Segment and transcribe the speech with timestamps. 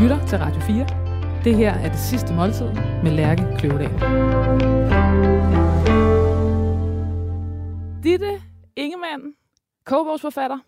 [0.00, 0.86] lytter til Radio 4.
[1.44, 2.66] Det her er det sidste måltid
[3.02, 3.90] med Lærke Kløvedal.
[8.04, 8.42] Ditte
[8.76, 9.34] Ingemann,
[9.84, 10.58] kogebogsforfatter,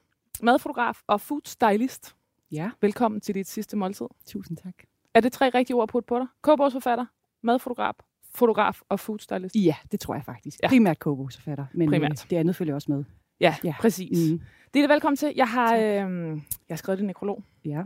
[0.43, 2.15] madfotograf og food stylist.
[2.53, 4.07] Ja, Velkommen til dit sidste måltid.
[4.27, 4.75] tusind tak.
[5.15, 6.27] Er det tre rigtige ord putte på dig?
[6.43, 7.05] Kogebogsforfatter,
[7.43, 7.95] madfotograf,
[8.35, 9.57] fotograf og food stylist.
[9.57, 10.59] Ja, det tror jeg faktisk.
[10.63, 10.69] Ja.
[10.69, 12.11] Primært kogebogsforfatter, men Primært.
[12.11, 13.05] øh, det andet følger også med.
[13.41, 13.75] Ja, Ja.
[13.81, 14.33] præcis.
[14.33, 14.41] Mm.
[14.75, 15.33] Ditte, velkommen til.
[15.37, 16.41] Jeg har, øh, jeg
[16.71, 17.83] har skrevet din nekrolog, Ja.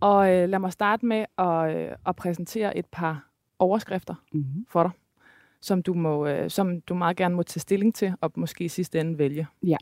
[0.00, 3.26] Og øh, lad mig starte med at, øh, at præsentere et par
[3.58, 4.66] overskrifter Mm-hmm.
[4.68, 4.92] for dig,
[5.60, 8.68] som du, må, øh, som du meget gerne må tage stilling til, og måske i
[8.68, 9.46] sidste ende vælge.
[9.62, 9.76] Ja.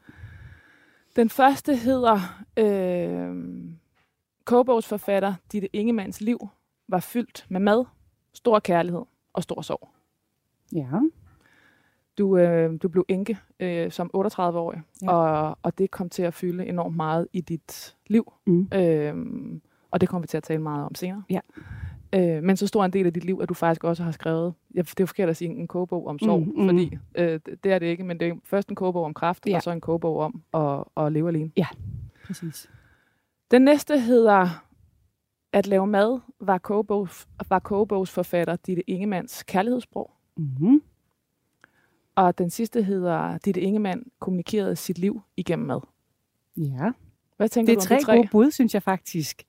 [1.17, 3.35] Den første hedder, øh,
[4.45, 6.49] kogebogsforfatter Ditte Ingemanns liv
[6.89, 7.85] var fyldt med mad,
[8.33, 9.89] stor kærlighed og stor sorg.
[10.73, 10.87] Ja.
[12.19, 15.13] Du, øh, du blev enke øh, som 38-årig, Ja.
[15.13, 18.33] og, og det kom til at fylde enormt meget i dit liv.
[18.47, 18.69] Mm.
[18.75, 21.23] Øhm, og det kommer vi til at tale meget om senere.
[21.31, 21.41] Ja.
[22.13, 24.55] Øh, men så stor en del af dit liv, at du faktisk også har skrevet,
[24.75, 26.69] ja, det er forkert at sige en kogebog om sorg, Mm, mm.
[26.69, 29.57] fordi øh, det er det ikke, men det er først en kogebog om kræft, Ja.
[29.57, 31.51] og så en kogebog om at, at leve alene.
[32.27, 32.71] Præcis.
[33.51, 34.65] Den næste hedder,
[35.53, 40.11] at lave mad var, kogebogs, var kogebogsforfatter Ditte Ingemanns kærlighedssprog.
[40.37, 40.83] Mm-hmm.
[42.15, 45.81] Og den sidste hedder, Ditte Ingemann kommunikerede sit liv igennem mad.
[46.57, 46.93] Ja.
[47.37, 48.17] Hvad tænker Det er du tre, om de tre?
[48.17, 49.47] gode bud, synes jeg faktisk.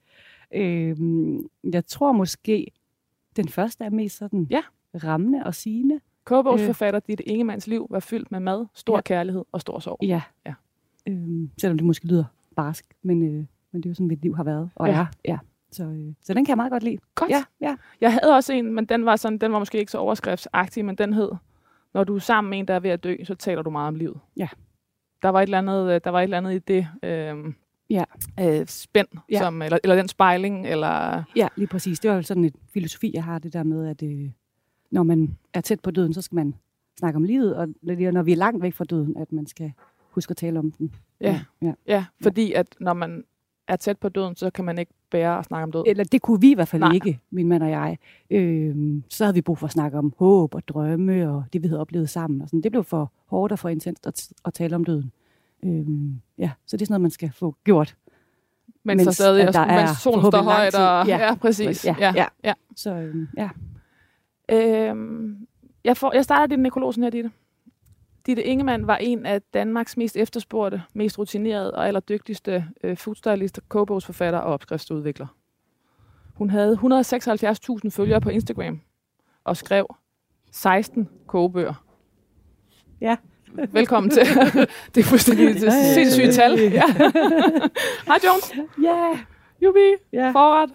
[0.54, 2.66] Øhm, jeg tror måske,
[3.36, 4.62] den første er mest sådan Ja.
[5.04, 6.00] rammende og sigende.
[6.24, 9.00] Kogebogsforfatter Ditte Ingemanns liv var fyldt med mad, stor Ja.
[9.00, 9.98] kærlighed og stor sorg.
[10.02, 10.22] Ja.
[10.46, 10.54] Ja.
[11.08, 12.24] Øhm, selvom det måske lyder
[12.56, 14.92] barsk, men, øh, men det er jo sådan, mit liv har været og Ja.
[14.92, 14.98] ja.
[15.00, 15.06] er.
[15.24, 15.38] Ja.
[15.72, 16.98] Så, øh, så den kan jeg meget godt lide.
[17.14, 17.30] Godt.
[17.30, 17.76] Ja, ja.
[18.00, 20.94] Jeg havde også en, men den var, sådan, den var måske ikke så overskriftsagtig, men
[20.94, 21.30] den hed,
[21.94, 23.88] når du er sammen med en, der er ved at dø, så taler du meget
[23.88, 24.20] om livet.
[24.36, 24.48] Ja.
[25.22, 27.52] Der var et eller andet, øh, der var et eller andet i det øh,
[27.90, 28.04] Ja.
[28.40, 29.38] øh, spænd, Ja.
[29.38, 31.22] som, eller, eller den spejling, eller...
[31.36, 32.00] Ja, lige præcis.
[32.00, 34.30] Det var jo sådan et filosofi, jeg har, det der med, at øh,
[34.90, 36.54] når man er tæt på døden, så skal man
[36.98, 39.72] snakke om livet, og når vi er langt væk fra døden, at man skal
[40.10, 40.94] huske at tale om den.
[41.20, 41.40] Ja.
[41.62, 41.72] ja.
[41.86, 43.24] Ja, fordi at når man
[43.68, 45.84] er tæt på døden, så kan man ikke bære at snakke om død.
[45.86, 46.94] Eller det kunne vi i hvert fald Nej.
[46.94, 47.98] Ikke, min mand og jeg.
[48.30, 51.68] Øh, så havde vi brug for at snakke om håb og drømme, og det vi
[51.68, 52.42] havde oplevet sammen.
[52.42, 52.60] Og sådan.
[52.60, 55.12] Det blev for hårdt og for intenst at, at tale om døden.
[55.64, 55.86] Øh,
[56.38, 57.96] ja, så det er sådan noget, man skal få gjort.
[58.84, 60.74] mens, der mens stadig at er, der er mens solen står højt.
[60.74, 61.34] Og, ja, Ja.
[61.34, 61.84] præcis.
[61.86, 62.12] Ja, ja.
[62.16, 62.26] ja.
[62.44, 62.52] ja.
[62.76, 63.50] Så øh, ja.
[64.52, 65.46] Øhm,
[65.84, 67.30] jeg, får, jeg starter din nekrolog sådan her, Ditte.
[68.26, 74.38] Ditte Ingemann var en af Danmarks mest efterspurgte, mest rutinerede og allerdygtigste øh, foodstylister, kogebogsforfatter
[74.38, 75.26] og opskriftsudvikler.
[76.34, 78.80] Hun havde 176.000 følgere på Instagram
[79.44, 79.86] og skrev
[80.50, 81.84] 16 kogebøger.
[83.00, 83.16] Ja.
[83.72, 84.22] Velkommen til.
[84.94, 85.94] det er fuldstændig er Ja, ja, ja.
[85.94, 86.58] sindssygt tal.
[86.60, 86.82] Ja.
[88.06, 88.52] Hej Jones.
[88.82, 89.18] Ja,
[89.62, 89.78] Jubi.
[90.12, 90.30] ja.
[90.30, 90.70] Forret.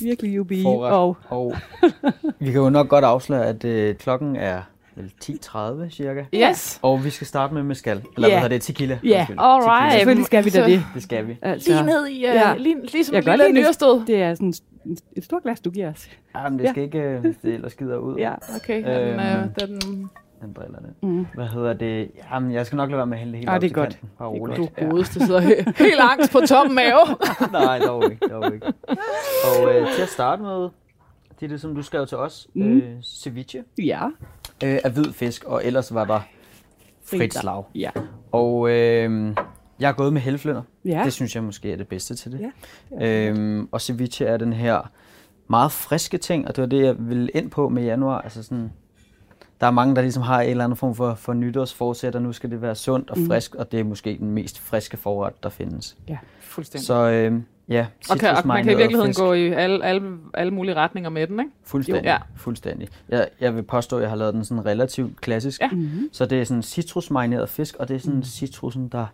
[0.00, 0.62] virkelig jubi.
[0.62, 0.92] Forret.
[0.92, 1.54] Og Og
[2.38, 4.60] vi kan jo nok godt afsløre, at øh, klokken er
[4.96, 6.24] vel 10.30 cirka.
[6.34, 6.78] Yes.
[6.82, 8.02] Og vi skal starte med mescal.
[8.16, 8.34] Eller Ja.
[8.34, 8.62] hvad hedder det?
[8.62, 8.98] Tequila.
[9.04, 9.18] Ja.
[9.18, 9.36] Undskyld.
[9.40, 9.82] Alright.
[9.82, 9.98] Tequila.
[9.98, 10.84] selvfølgelig skal vi da det.
[10.94, 11.38] Det skal vi.
[11.42, 12.48] Altså, Lige ned i, uh, ja.
[12.50, 12.56] Ja.
[12.56, 13.66] lige, ligesom Jeg lille lide
[14.06, 14.22] det.
[14.22, 14.52] er sådan
[15.16, 16.08] et- stort glas, du giver os.
[16.36, 16.70] Jamen, det Ja.
[16.70, 18.16] skal ikke, øh, det ellers skider ud.
[18.16, 18.34] Ja.
[18.56, 19.48] Okay, den, øh, Øhm.
[19.60, 20.10] den, Den
[20.56, 20.90] driller det.
[21.02, 21.26] Mm.
[21.34, 22.10] Hvad hedder det?
[22.32, 23.88] Jamen, jeg skal nok lade være med at hælde helt op det er godt.
[23.88, 24.10] kanten.
[24.18, 24.58] Bare Det er roligt.
[24.80, 27.06] du godeste sidder he- helt angst på toppen mave.
[27.66, 28.28] Nej, dog ikke.
[28.28, 28.66] Dog ikke.
[29.60, 30.60] Og øh, til at starte med,
[31.40, 32.48] det er det, som du skrev til os.
[32.54, 32.62] Mm.
[32.78, 34.06] Øh, ceviche Ja.
[34.64, 36.20] øh, af hvid fisk, og ellers var der
[37.04, 37.64] frit slag.
[37.74, 37.90] Ja.
[38.32, 39.34] Og øh,
[39.80, 40.62] jeg er gået med helflønder.
[40.84, 41.02] Ja.
[41.04, 42.40] Det synes jeg måske er det bedste til det.
[43.00, 44.90] Ja, Øhm, og ceviche er den her
[45.48, 48.20] meget friske ting, og det var det, jeg ville ind på med januar.
[48.20, 48.72] Altså sådan,
[49.60, 52.32] der er mange, der ligesom har en eller anden form for, for nytårsforsæt, og nu
[52.32, 53.26] skal det være sundt og Mhm.
[53.28, 55.96] frisk, og det er måske den mest friske forret, der findes.
[56.40, 56.86] Fuldstændig.
[56.86, 60.54] Så øhm, ja, og, kan, og man kan i virkeligheden gå i alle, alle, alle
[60.54, 61.52] mulige retninger med den, ikke?
[61.64, 62.08] Fuldstændig, Jo.
[62.10, 62.18] Ja.
[62.36, 62.88] fuldstændig.
[63.08, 65.60] Jeg, jeg vil påstå, at jeg har lavet den sådan relativt klassisk.
[65.60, 65.68] Ja.
[65.68, 66.08] Mm-hmm.
[66.12, 68.22] Så det er sådan citrusmarineret fisk, og det er sådan Mm.
[68.24, 69.06] citrusen, der,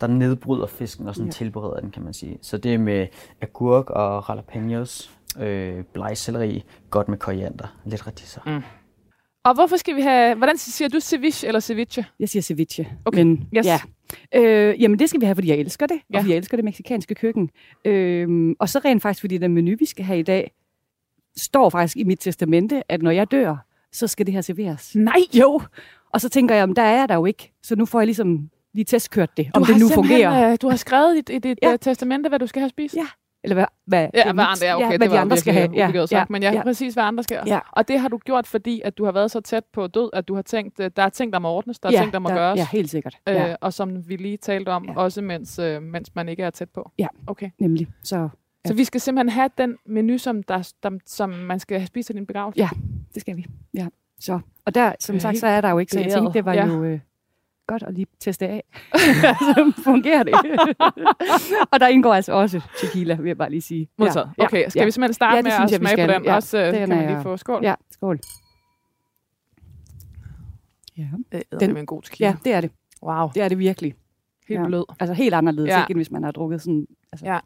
[0.00, 1.32] der nedbryder fisken og sådan Ja.
[1.32, 2.38] tilbereder den, kan man sige.
[2.42, 3.06] Så det er med
[3.40, 5.10] agurk og jalapenos,
[5.40, 8.60] øh, blegselleri, godt med koriander, lidt radiser.
[9.44, 10.34] Og hvorfor skal vi have...
[10.34, 12.04] Hvordan siger du ceviche eller ceviche?
[12.20, 12.88] Jeg siger ceviche.
[13.04, 13.66] Okay, Men, yes.
[13.66, 13.78] ja.
[14.34, 16.00] Øh, jamen, det skal vi have, fordi jeg elsker det.
[16.12, 16.18] Ja.
[16.18, 17.50] Og fordi jeg elsker det meksikanske køkken.
[17.84, 20.52] Øh, og så rent faktisk, fordi den menu, vi skal have i dag,
[21.36, 23.56] står faktisk i mit testamente, at når jeg dør,
[23.92, 24.96] så skal det her serveres.
[24.96, 25.14] Nej!
[25.34, 25.60] Jo.
[26.12, 27.52] Og så tænker jeg, om der er jeg der jo ikke.
[27.62, 30.50] Så nu får jeg ligesom lige testkørt det, Du om det nu fungerer.
[30.52, 31.70] øh, Du har skrevet i, i dit Ja.
[31.70, 31.76] ja.
[31.76, 32.96] testamente, hvad du skal have spist.
[32.96, 33.06] Ja.
[33.44, 35.54] Eller hvad, hvad, Ja, hvad andre, ja, okay, ja, det hvad var de andre skal
[35.54, 35.70] have.
[35.74, 36.62] Ja, sagt, ja, men ja, ja.
[36.62, 37.42] præcis, hvad andre skal.
[37.46, 37.58] Ja.
[37.72, 40.28] Og det har du gjort, fordi at du har været så tæt på død, at
[40.28, 42.18] du har tænkt, øh, der er ting, der må ordnes, der er ja, ting, der
[42.18, 42.58] må gøres.
[42.58, 43.18] Ja, helt sikkert.
[43.28, 44.92] Øh, Ja, og som vi lige talte om, Ja.
[44.96, 46.90] også mens, øh, mens man ikke er tæt på.
[46.98, 47.06] Ja.
[47.26, 47.50] Okay.
[47.58, 47.88] nemlig.
[48.04, 48.28] Så
[48.66, 52.06] Så vi skal simpelthen have den menu, som, der, der, som man skal have spist
[52.06, 52.60] til din begravelse?
[52.60, 52.68] Ja.
[53.14, 53.46] Det skal vi.
[53.74, 53.86] Ja.
[54.20, 56.44] Så, og der, som Det sagt, så er der jo ikke, så jeg tænkte, det
[56.44, 56.66] var Ja.
[56.66, 57.00] jo øh,
[57.68, 58.64] godt at lige teste af.
[59.48, 60.34] så fungerer det.
[61.72, 63.88] og der indgår altså også tequila, vil jeg bare lige sige.
[63.98, 64.30] Modtaget.
[64.38, 64.84] Okay, skal ja.
[64.84, 66.14] vi simpelthen starte Ja, det med synes at smage på skal.
[66.14, 66.24] den?
[66.24, 67.60] Ja, Også, øh, den kan man er lige få skål?
[67.64, 68.18] Ja, skål.
[70.98, 71.06] Ja.
[71.32, 72.28] Det er Den- en god tequila.
[72.28, 72.70] ja, det er det.
[73.02, 73.94] Wow, Det er det virkelig.
[74.48, 74.66] helt ja.
[74.66, 74.84] blød.
[75.00, 75.74] Altså helt anderledes, Ja.
[75.76, 75.82] ja.
[75.84, 77.38] ikke, end hvis man har drukket sådan altså, Ja.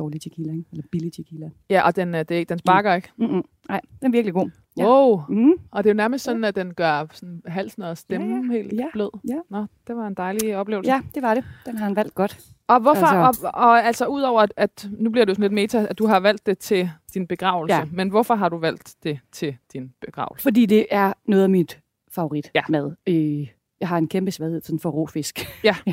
[0.00, 0.02] Ja.
[0.02, 0.64] dårlig tequila, ikke?
[0.72, 1.50] eller billig tequila.
[1.70, 3.08] Ja, og den, øh, det den sparker ikke.
[3.16, 3.44] Mm-mm.
[3.68, 4.50] Nej, den er virkelig god.
[4.76, 4.84] Ja.
[4.86, 5.22] Wow.
[5.28, 5.52] Mm.
[5.70, 8.72] Og det er jo nærmest sådan, at den gør sådan, halsen og stemmen Ja, helt
[8.72, 9.10] ja, blød.
[9.28, 9.38] ja.
[9.50, 10.90] Nå, det var en dejlig oplevelse.
[10.92, 11.44] Ja, det var det.
[11.66, 12.38] Den har han valgt godt.
[12.68, 15.52] Og hvorfor, Altså- og, og altså udover at, at, nu bliver det jo sådan lidt
[15.52, 17.84] meta, at du har valgt det til din begravelse, Ja.
[17.92, 20.42] men hvorfor har du valgt det til din begravelse?
[20.42, 21.80] Fordi det er noget af mit
[22.12, 22.62] favorit Ja.
[22.68, 22.92] mad.
[23.06, 23.48] Øh,
[23.80, 25.46] jeg har en kæmpe svaghed sådan for råfisk.
[25.64, 25.76] Ja.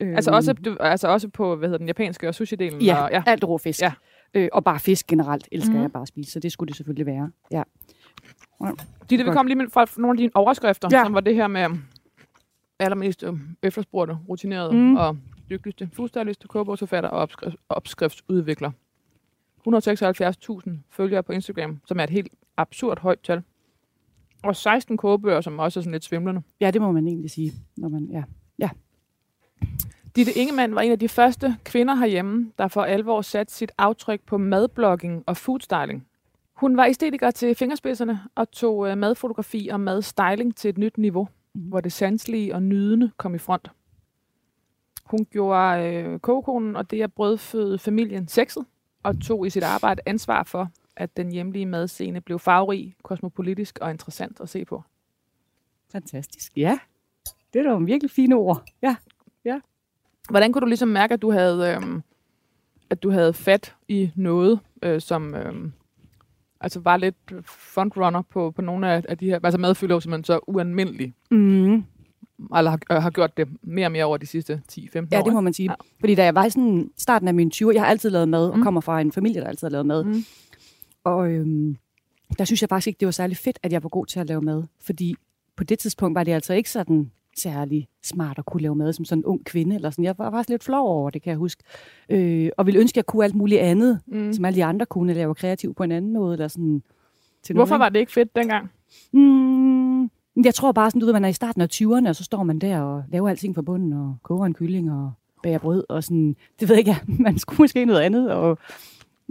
[0.00, 2.84] øhm, Altså også, du, altså også på, hvad hedder den, japanske og sushi-delen?
[2.84, 3.22] Ja, Og, ja.
[3.26, 3.80] alt råfisk.
[3.82, 3.92] Ja.
[4.34, 5.82] Øh, og bare fisk generelt elsker mm.
[5.82, 7.30] jeg bare at spise, så det skulle det selvfølgelig være.
[7.50, 7.62] Ja.
[9.10, 11.04] Ditte, vi kom lige med fra nogle af dine overskrifter, Ja.
[11.04, 11.82] som var det her med um,
[12.78, 14.96] allermest um, efterspurgte, rutinerede Mm.
[14.96, 15.16] og
[15.50, 18.70] dygtigste foodstylist, kogebogsforfatter og opskrift, opskriftsudvikler.
[19.68, 23.42] 176.000 følgere på Instagram, som er et helt absurd højt tal.
[24.42, 26.42] Og 16 kogebøger, som også er sådan lidt svimlende.
[26.60, 27.52] ja, det må man egentlig sige.
[27.76, 28.22] Når man, ja.
[30.16, 34.20] Ditte Ingemann var en af de første kvinder herhjemme, der for alvor satte sit aftryk
[34.26, 36.06] på madblogging og foodstyling.
[36.54, 41.28] Hun var æstetiker til fingerspidserne og tog øh, madfotografi og madstyling til et nyt niveau,
[41.54, 41.64] Mhm.
[41.68, 43.70] hvor det sanselige og nydende kom i front.
[45.04, 48.64] Hun gjorde øh, kogekonen og det at brødføde familien sexet,
[49.02, 50.68] og tog i sit arbejde ansvar for,
[51.00, 54.82] at den hjemlige madscene blev farverig, kosmopolitisk og interessant at se på.
[55.92, 56.52] Fantastisk.
[56.56, 56.78] Ja,
[57.52, 58.64] det er da nogle virkelig fine ord.
[58.82, 58.96] Ja.
[60.30, 62.02] Hvordan kunne du ligesom mærke, at du havde, øhm,
[62.90, 65.72] at du havde fat i noget, øh, som øhm,
[66.60, 70.24] altså var lidt frontrunner på, på nogle af, af de her, altså madfylder jo simpelthen
[70.24, 71.74] så ualmindelige, Mm.
[72.56, 75.24] eller har, øh, har gjort det mere og mere over de sidste 10-15 Ja, år.
[75.24, 75.66] det må man sige.
[75.70, 75.74] Ja.
[75.80, 75.96] Ja.
[76.00, 78.50] Fordi da jeg var i sådan starten af mine 20'er, jeg har altid lavet mad,
[78.50, 78.62] og Mm.
[78.64, 80.04] kommer fra en familie, der altid har lavet mad.
[80.04, 80.24] Mm.
[81.04, 81.76] Og øhm,
[82.38, 84.26] der synes jeg faktisk ikke, det var særlig fedt, at jeg var god til at
[84.28, 84.62] lave mad.
[84.80, 85.14] Fordi
[85.56, 89.04] på det tidspunkt var det altså ikke sådan særlig smart at kunne lave mad som
[89.04, 89.76] sådan en ung kvinde.
[89.76, 90.04] Eller sådan.
[90.04, 91.62] Jeg var faktisk lidt flov over det, kan jeg huske.
[92.08, 94.32] Øh, og ville ønske, at jeg kunne alt muligt andet, Mm.
[94.32, 96.32] som alle de andre kunne, lave kreativ på en anden måde.
[96.34, 96.82] Eller sådan,
[97.42, 98.70] til Hvorfor nogen, var det ikke fedt dengang?
[99.12, 100.02] Mm,
[100.44, 102.42] jeg tror bare sådan, du ved, man er i starten af 20'erne, og så står
[102.42, 105.12] man der og laver alting fra bunden, og koger en kylling og
[105.42, 108.58] bager brød, og sådan, det ved jeg ikke, man skulle måske noget andet, og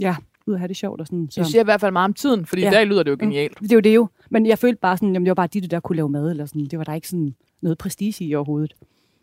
[0.02, 0.16] ja,
[0.50, 1.26] ud at have det sjovt og sådan.
[1.26, 1.44] Det Så.
[1.44, 2.68] siger i hvert fald meget om tiden, fordi ja.
[2.68, 2.72] Ja.
[2.72, 3.60] i dag lyder det jo genialt.
[3.60, 5.62] Det er jo det jo, men jeg følte bare sådan, jamen det var bare de,
[5.62, 8.74] der kunne lave mad, eller sådan, det var der ikke sådan noget prestige i overhovedet.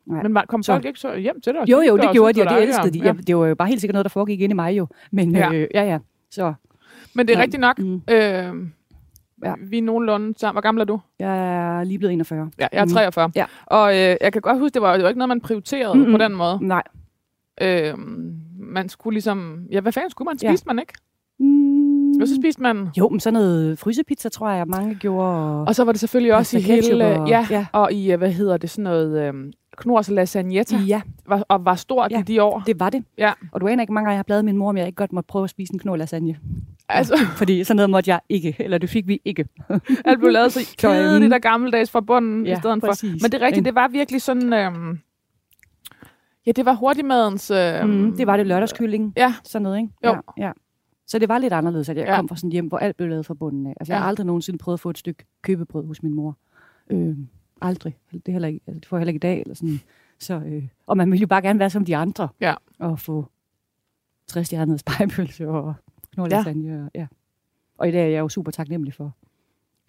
[0.06, 0.23] Nej.
[0.23, 1.61] Men kom Så- folk ikke så hjem til dig?
[1.61, 2.99] og Jo, jo, det og gjorde de, og det elskede de.
[2.99, 3.05] Ja.
[3.05, 3.12] Ja.
[3.12, 4.87] Det var jo bare helt sikkert noget, der foregik inde i mig jo.
[5.12, 5.52] Men Ja.
[5.52, 5.99] ja, øh, ja, ja.
[6.31, 6.55] Så
[7.14, 7.43] Men det er Ja.
[7.43, 7.79] rigtigt nok.
[7.79, 8.55] mm, Øh,
[9.44, 9.55] Ja.
[9.61, 10.55] Vi er nogenlunde sammen.
[10.55, 11.00] Hvor gammel er du?
[11.19, 12.50] jeg er lige blevet 41.
[12.58, 12.93] Ja, jeg er Mhm.
[12.94, 13.31] 43.
[13.37, 13.44] Ja.
[13.67, 16.12] Og øh, jeg kan godt huske, det var, var ikke noget, man prioriterede Mm-mm.
[16.12, 16.58] på den måde.
[16.62, 16.82] Nej.
[17.62, 17.94] Øh,
[18.58, 19.67] man skulle ligesom...
[19.72, 20.37] Ja, hvad fanden skulle man?
[20.43, 20.50] Ja.
[20.50, 20.93] Spiste man ikke?
[21.38, 22.88] Mm, Og så spiste man...
[22.98, 25.36] jo, men sådan noget frysepizza, tror jeg, mange gjorde.
[25.38, 27.06] Og, Og så var det selvfølgelig også i hele...
[27.06, 27.66] og- ja, ja.
[27.72, 29.28] og i, øh, hvad hedder det, sådan noget...
[29.28, 29.34] Øh,
[29.78, 32.18] Knors lasagnetta, ja, var, og var stort Ja.
[32.20, 32.62] i de år.
[32.66, 33.04] det var det.
[33.18, 33.32] Ja.
[33.52, 35.12] Og du aner ikke, mange gange jeg har bladet min mor, om jeg ikke godt
[35.12, 36.36] måtte prøve at spise en knor lasagne.
[36.88, 39.44] Altså, Fordi sådan noget måtte jeg ikke, eller det fik vi ikke.
[40.05, 42.86] alt blev lavet så øhm, kedeligt og gammeldags fra bunden i stedet for.
[42.86, 43.22] præcis.
[43.22, 44.52] Men det er rigtigt, det var virkelig sådan...
[44.52, 44.72] Øh,
[46.46, 47.50] ja, det var hurtigmadens...
[47.50, 49.12] Øh, Mm, det var det lørdagskylling.
[49.16, 49.34] Ja.
[49.44, 49.93] Sådan noget, ikke?
[50.05, 50.16] Jo.
[50.38, 50.52] Ja, ja.
[51.06, 52.10] Så det var lidt anderledes, at jeg Ja.
[52.10, 52.17] ja.
[52.17, 53.75] kom fra sådan et hjem, hvor alt blev lavet fra bunden af.
[53.81, 54.08] Altså, jeg har Ja.
[54.08, 56.36] aldrig nogensinde prøvet at få et stykke købebrød hos min mor.
[56.91, 57.17] Øh,
[57.63, 57.98] aldrig.
[58.13, 59.41] Det, er heller ikke, altså, det får jeg heller ikke i dag.
[59.41, 59.81] Eller sådan.
[60.19, 62.29] Så, øh, og man ville jo bare gerne være som de andre.
[62.41, 62.55] Ja.
[62.79, 63.27] Og få
[64.27, 65.75] 60 stjernede spejepølse og
[66.15, 66.75] knorlasagne.
[66.75, 66.84] Ja.
[66.84, 67.06] Og, ja.
[67.79, 69.15] og i dag er jeg jo super taknemmelig for,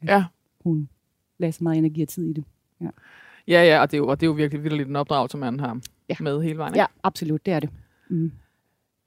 [0.01, 0.25] at Ja.
[0.63, 0.89] hun
[1.37, 2.43] lagde så meget energi og tid i det.
[3.47, 5.59] Ja, ja, og det er jo, og det er jo virkelig vildt en opdragelse, man
[5.59, 6.15] har Ja.
[6.19, 6.73] med hele vejen.
[6.73, 6.79] ikke?
[6.79, 7.45] Ja, absolut.
[7.45, 7.69] Det er det.
[8.09, 8.31] Mm.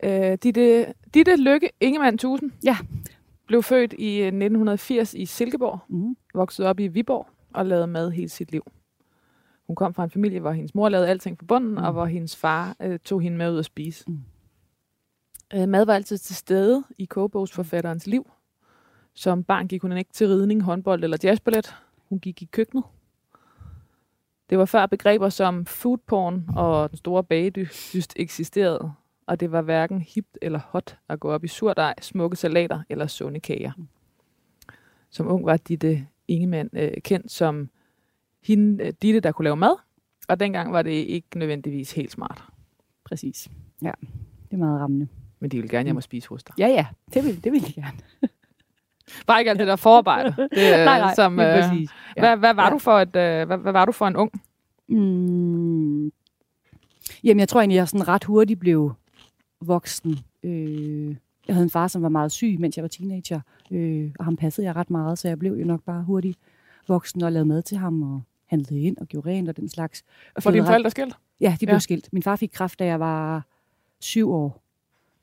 [0.03, 2.77] Øh, Ditte, Ditte Lykke Ingemann Tusen Ja.
[3.47, 6.17] blev født i øh, 1980 i Silkeborg, Mm.
[6.35, 8.63] voksede op i Viborg og lavede mad hele sit liv.
[9.67, 11.77] Hun kom fra en familie, hvor hendes mor lavede alting for bunden, mm.
[11.77, 14.05] Og hvor hendes far øh, tog hende med ud at spise.
[14.11, 14.19] Mm.
[15.55, 18.31] Øh, mad var altid til stede i kogebogsforfatterens liv.
[19.15, 21.75] Som barn gik hun ikke til ridning, håndbold eller jazzballet.
[22.09, 22.85] Hun gik i køkkenet.
[24.51, 28.93] Det var før begreber som foodporn og den store bagedyst eksisterede,
[29.31, 33.07] og det var hverken hipt eller hot at gå op i surdej, smukke salater eller
[33.07, 33.73] sunde kager.
[35.11, 37.69] Som ung var Ditte Ingemann øh, kendt som
[38.43, 39.77] hende, øh, Ditte, der kunne lave mad,
[40.29, 42.45] og dengang var det ikke nødvendigvis helt smart.
[43.05, 43.49] Præcis.
[43.83, 43.93] Ja,
[44.45, 45.09] det er meget rammende.
[45.41, 46.55] Men de vil gerne hjem og spise hos dig.
[46.59, 47.99] Ja, ja, det vil, det vil de gerne.
[49.27, 50.35] Bare ikke alt det der forarbejde.
[50.39, 50.51] Det,
[50.85, 51.47] nej, nej, som, øh.
[51.47, 51.67] Ja.
[52.19, 52.71] hvad, hvad, var Ja.
[52.71, 54.43] du for et, øh, hvad, hvad var du for en ung?
[54.89, 56.13] Mm.
[57.25, 58.95] Jamen, jeg tror egentlig, jeg sådan ret hurtigt blev
[59.61, 60.19] voksen.
[60.43, 61.17] Øh,
[61.49, 63.41] jeg havde en far, som var meget syg, mens jeg var teenager,
[63.71, 66.39] øh, og ham passede jeg ret meget, så jeg blev jo nok bare hurtigt
[66.89, 70.05] voksen og lavede mad til ham og handlede ind og gjorde rent og den slags.
[70.37, 71.15] Og For fik dine forældre skilt?
[71.41, 71.79] Ja, de blev Ja.
[71.79, 72.13] skilt.
[72.13, 73.47] Min far fik kræft, da jeg var
[74.01, 74.63] syv år,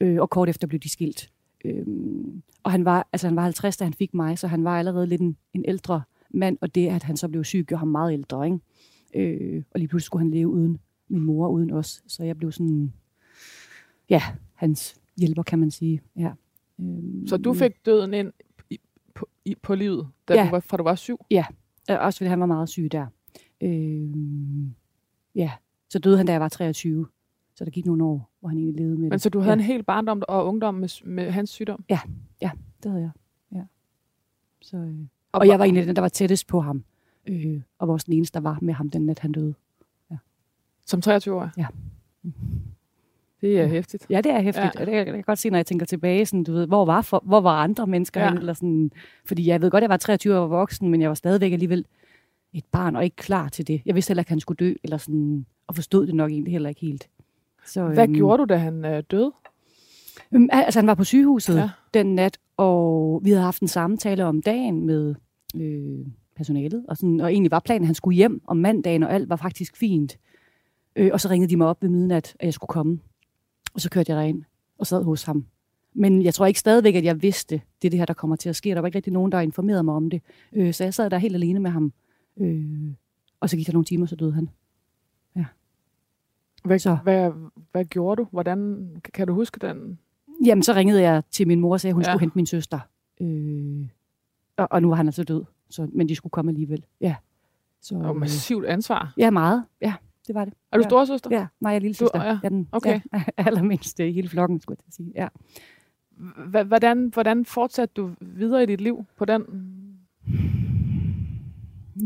[0.01, 1.31] øh, og kort efter blev de skilt.
[1.65, 4.79] Øhm, og han var, altså han var 50, da han fik mig, så han var
[4.79, 7.87] allerede lidt en, en ældre mand, og det, at han så blev syg, gjorde ham
[7.87, 8.45] meget ældre.
[8.45, 8.59] Ikke?
[9.15, 10.79] Øh, og lige pludselig skulle han leve uden
[11.09, 12.03] min mor, uden os.
[12.07, 12.93] Så jeg blev sådan,
[14.09, 14.21] ja,
[14.53, 16.01] hans hjælper, kan man sige.
[16.15, 16.31] Ja.
[16.79, 18.31] Øhm, Så du fik døden ind
[18.69, 18.79] i,
[19.15, 20.45] på, i, på livet, da Ja.
[20.45, 21.25] du var, fra du var syv?
[21.89, 23.05] Øh, Også fordi han var meget syg der.
[23.61, 24.73] Øhm,
[25.35, 25.51] ja,
[25.89, 27.07] så døde han, da jeg var 23.
[27.55, 29.21] Så der gik nogle år, hvor han egentlig levede med Men det.
[29.21, 29.59] så du havde ja.
[29.59, 31.85] en hel barndom og ungdom med, med hans sygdom?
[32.83, 33.11] Det havde jeg,
[33.51, 33.63] ja.
[34.61, 34.95] Så, øh,
[35.31, 36.83] og jeg var en af dem, der var tættest på ham.
[37.27, 39.53] Øh, og var også den eneste, der var med ham den nat, han døde.
[40.85, 41.49] Som 23-årig?
[41.57, 41.67] Ja.
[43.41, 44.05] Det er hæftigt.
[44.09, 44.65] Ja, det er hæftigt.
[44.75, 44.79] Ja.
[44.79, 44.85] Ja.
[44.85, 46.25] Det kan jeg kan godt se, når jeg tænker tilbage.
[46.25, 48.27] Sådan, du ved, hvor, var for, hvor var andre mennesker Ja.
[48.31, 48.33] ja.
[48.39, 48.91] Eller sådan,
[49.25, 51.51] fordi jeg ved godt, jeg var 23 år og var voksen, men jeg var stadigvæk
[51.53, 51.85] alligevel
[52.53, 53.81] et barn og ikke klar til det.
[53.85, 56.51] Jeg vidste heller ikke, at han skulle dø, eller sådan, og forstod det nok egentlig
[56.51, 57.07] heller ikke helt.
[57.65, 59.31] Så, Hvad gjorde du, da han øh, døde?
[60.31, 61.69] Øhm, al- altså, han var på sygehuset ja.
[61.93, 65.15] den nat, og vi havde haft en samtale om dagen med
[65.55, 69.13] øh, personalet, og, sådan, og egentlig var planen, at han skulle hjem om mandagen, og
[69.13, 70.17] alt var faktisk fint.
[70.95, 72.99] Øh, og så ringede de mig op ved midnat, at jeg skulle komme.
[73.77, 74.43] Og så kørte jeg derind
[74.77, 75.45] og sad hos ham.
[75.93, 78.49] Men jeg tror ikke stadigvæk, at jeg vidste, det er det her, der kommer til
[78.49, 78.69] at ske.
[78.69, 80.21] Der var ikke rigtig nogen, der informerede mig om det.
[80.53, 81.93] Øh, så jeg sad der helt alene med ham.
[82.37, 82.91] Øh,
[83.39, 84.49] og så gik der nogle timer, så døde han.
[86.63, 86.97] Hvad, Så.
[87.03, 87.31] hvad,
[87.71, 88.27] hvad gjorde du?
[88.31, 89.99] Hvordan kan du huske den?
[90.45, 92.09] Jamen, så ringede jeg til min mor og sagde, at hun Ja.
[92.09, 92.13] ja.
[92.13, 92.79] skulle hente min søster.
[93.21, 93.87] Øh,
[94.57, 96.85] og, og nu var han altså død, så, men de skulle komme alligevel.
[97.01, 97.15] Ja.
[97.81, 99.13] Så, var øh, massivt ansvar.
[99.17, 99.63] ja, meget.
[99.81, 99.93] Ja,
[100.27, 100.53] det var det.
[100.71, 100.89] Er du Ja.
[100.89, 101.29] storesøster?
[101.31, 102.23] Ja, mig og lille Du- søster.
[102.23, 102.29] ja.
[102.29, 102.99] Jeg er den Okay.
[103.13, 105.11] ja, allermindste i hele flokken, skulle jeg sige.
[105.15, 105.27] Ja.
[106.65, 109.43] Hvordan, hvordan fortsatte du videre i dit liv på den?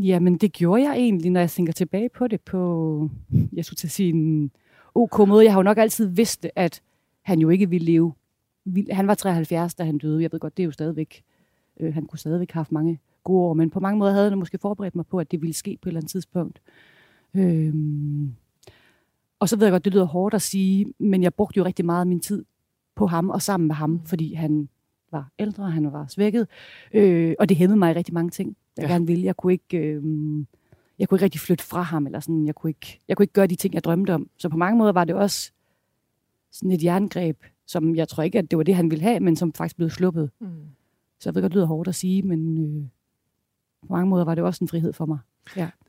[0.02, 3.10] Jamen, det gjorde jeg egentlig, når jeg tænker tilbage på det på,
[3.52, 4.50] jeg skulle til at sige en
[4.94, 5.44] ok måde.
[5.44, 6.82] Jeg har jo nok altid vidst, at
[7.22, 8.12] han jo ikke ville leve.
[8.90, 10.22] Han var 73, da han døde.
[10.22, 11.22] Jeg ved godt, det er jo stadigvæk,
[11.80, 14.38] øh, han kunne stadigvæk have haft mange gode år, men på mange måder havde han
[14.38, 16.60] måske forberedt mig på, at det ville ske på et eller andet tidspunkt.
[17.34, 18.32] Øhm,
[19.38, 21.84] og så ved jeg godt, det lyder hårdt at sige, men jeg brugte jo rigtig
[21.84, 22.44] meget af min tid
[22.94, 24.68] på ham og sammen med ham, fordi han
[25.12, 26.46] var ældre, han var svækket,
[26.94, 28.88] øh, og det hæmmede mig i rigtig mange ting, jeg Ja.
[28.88, 28.92] ja.
[28.94, 29.24] gerne ville.
[29.24, 29.76] Jeg kunne ikke...
[29.78, 30.02] Øh,
[30.98, 33.32] jeg kunne ikke rigtig flytte fra ham, eller sådan, jeg kunne, ikke, jeg kunne ikke
[33.32, 34.30] gøre de ting, jeg drømte om.
[34.38, 35.52] Så på mange måder var det også
[36.52, 39.36] sådan et jerngreb, som jeg tror ikke, at det var det, han ville have, men
[39.36, 40.30] som faktisk blev sluppet.
[40.40, 40.46] Mm.
[41.20, 42.84] Så jeg ved godt, det lyder hårdt at sige, men øh,
[43.88, 45.18] på mange måder var det også en frihed for mig.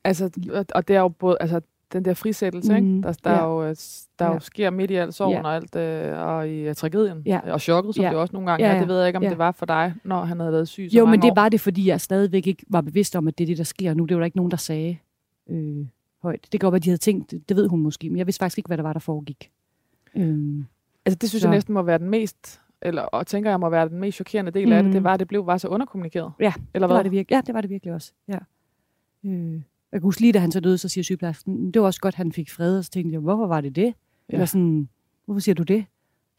[0.03, 0.29] Altså,
[0.75, 1.61] og- det er jo både, altså,
[1.93, 2.87] den der frisættelse, ikke?
[2.87, 3.37] Mhm, Der, der, ja.
[3.39, 3.75] er jo, øh,
[4.19, 4.39] der jo Ja.
[4.39, 5.43] sker midt i alt sorgen Ja.
[5.43, 7.39] og alt, øh, og i uh, tragedien, Ja.
[7.53, 8.09] og chokket, som Ja.
[8.09, 8.75] det også nogle gange Ja, er.
[8.75, 8.79] ja.
[8.79, 9.29] Det ved jeg ikke, om Ja.
[9.29, 11.35] det var for dig, når han havde været syg så Jo, men det år.
[11.35, 13.93] var det, fordi jeg stadigvæk ikke var bevidst om, at det er det, der sker
[13.93, 14.05] nu.
[14.05, 14.97] Det var der ikke nogen, der sagde
[15.49, 15.85] øh,
[16.23, 16.47] højt.
[16.51, 18.39] Det kan godt at de havde tænkt, det, det ved hun måske, men jeg vidste
[18.39, 19.51] faktisk ikke, hvad der var, der foregik.
[20.15, 20.65] Øhm,
[21.05, 23.69] Altså, det synes Så- jeg næsten må være den mest, eller og tænker jeg må
[23.69, 24.71] være den mest chokerende del mm.
[24.73, 24.93] af det, Mhm.
[24.93, 26.31] det var, at det blev bare så underkommunikeret.
[26.39, 26.97] Ja, Eller det hvad?
[26.97, 27.35] var det virkelig.
[27.35, 28.11] Ja, det var det virkelig også.
[28.27, 28.37] Ja.
[29.25, 29.61] Øh,
[29.93, 32.15] jeg kan huske lige, da han så døde, så siger sygeplejersken, det var også godt,
[32.15, 33.83] han fik fred, og så tænkte jeg, hvorfor var det det?
[33.83, 33.93] Ja.
[34.29, 34.89] Eller sådan,
[35.25, 35.85] hvorfor siger du det?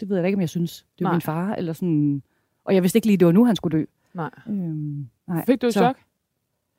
[0.00, 0.86] Det ved jeg da ikke, om jeg synes.
[0.98, 2.22] Det er min far, eller sådan.
[2.64, 3.84] Og jeg vidste ikke lige, det var nu, han skulle dø.
[4.14, 4.30] Nej.
[4.48, 5.46] Øhm, nej.
[5.46, 5.96] Fik du et Så- chok?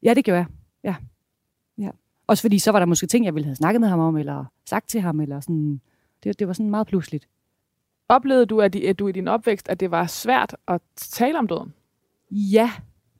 [0.03, 0.45] Ja, det gjorde jeg.
[0.83, 0.95] Ja.
[1.77, 1.89] ja.
[2.27, 4.45] Også fordi, så var der måske ting, jeg ville have snakket med ham om, eller
[4.65, 5.81] sagt til ham, eller sådan.
[6.23, 7.27] Det, det var sådan meget pludseligt.
[8.09, 11.47] Oplevede du, at, at du i din opvækst, at det var svært at tale om
[11.47, 11.73] døden?
[12.31, 12.71] Ja,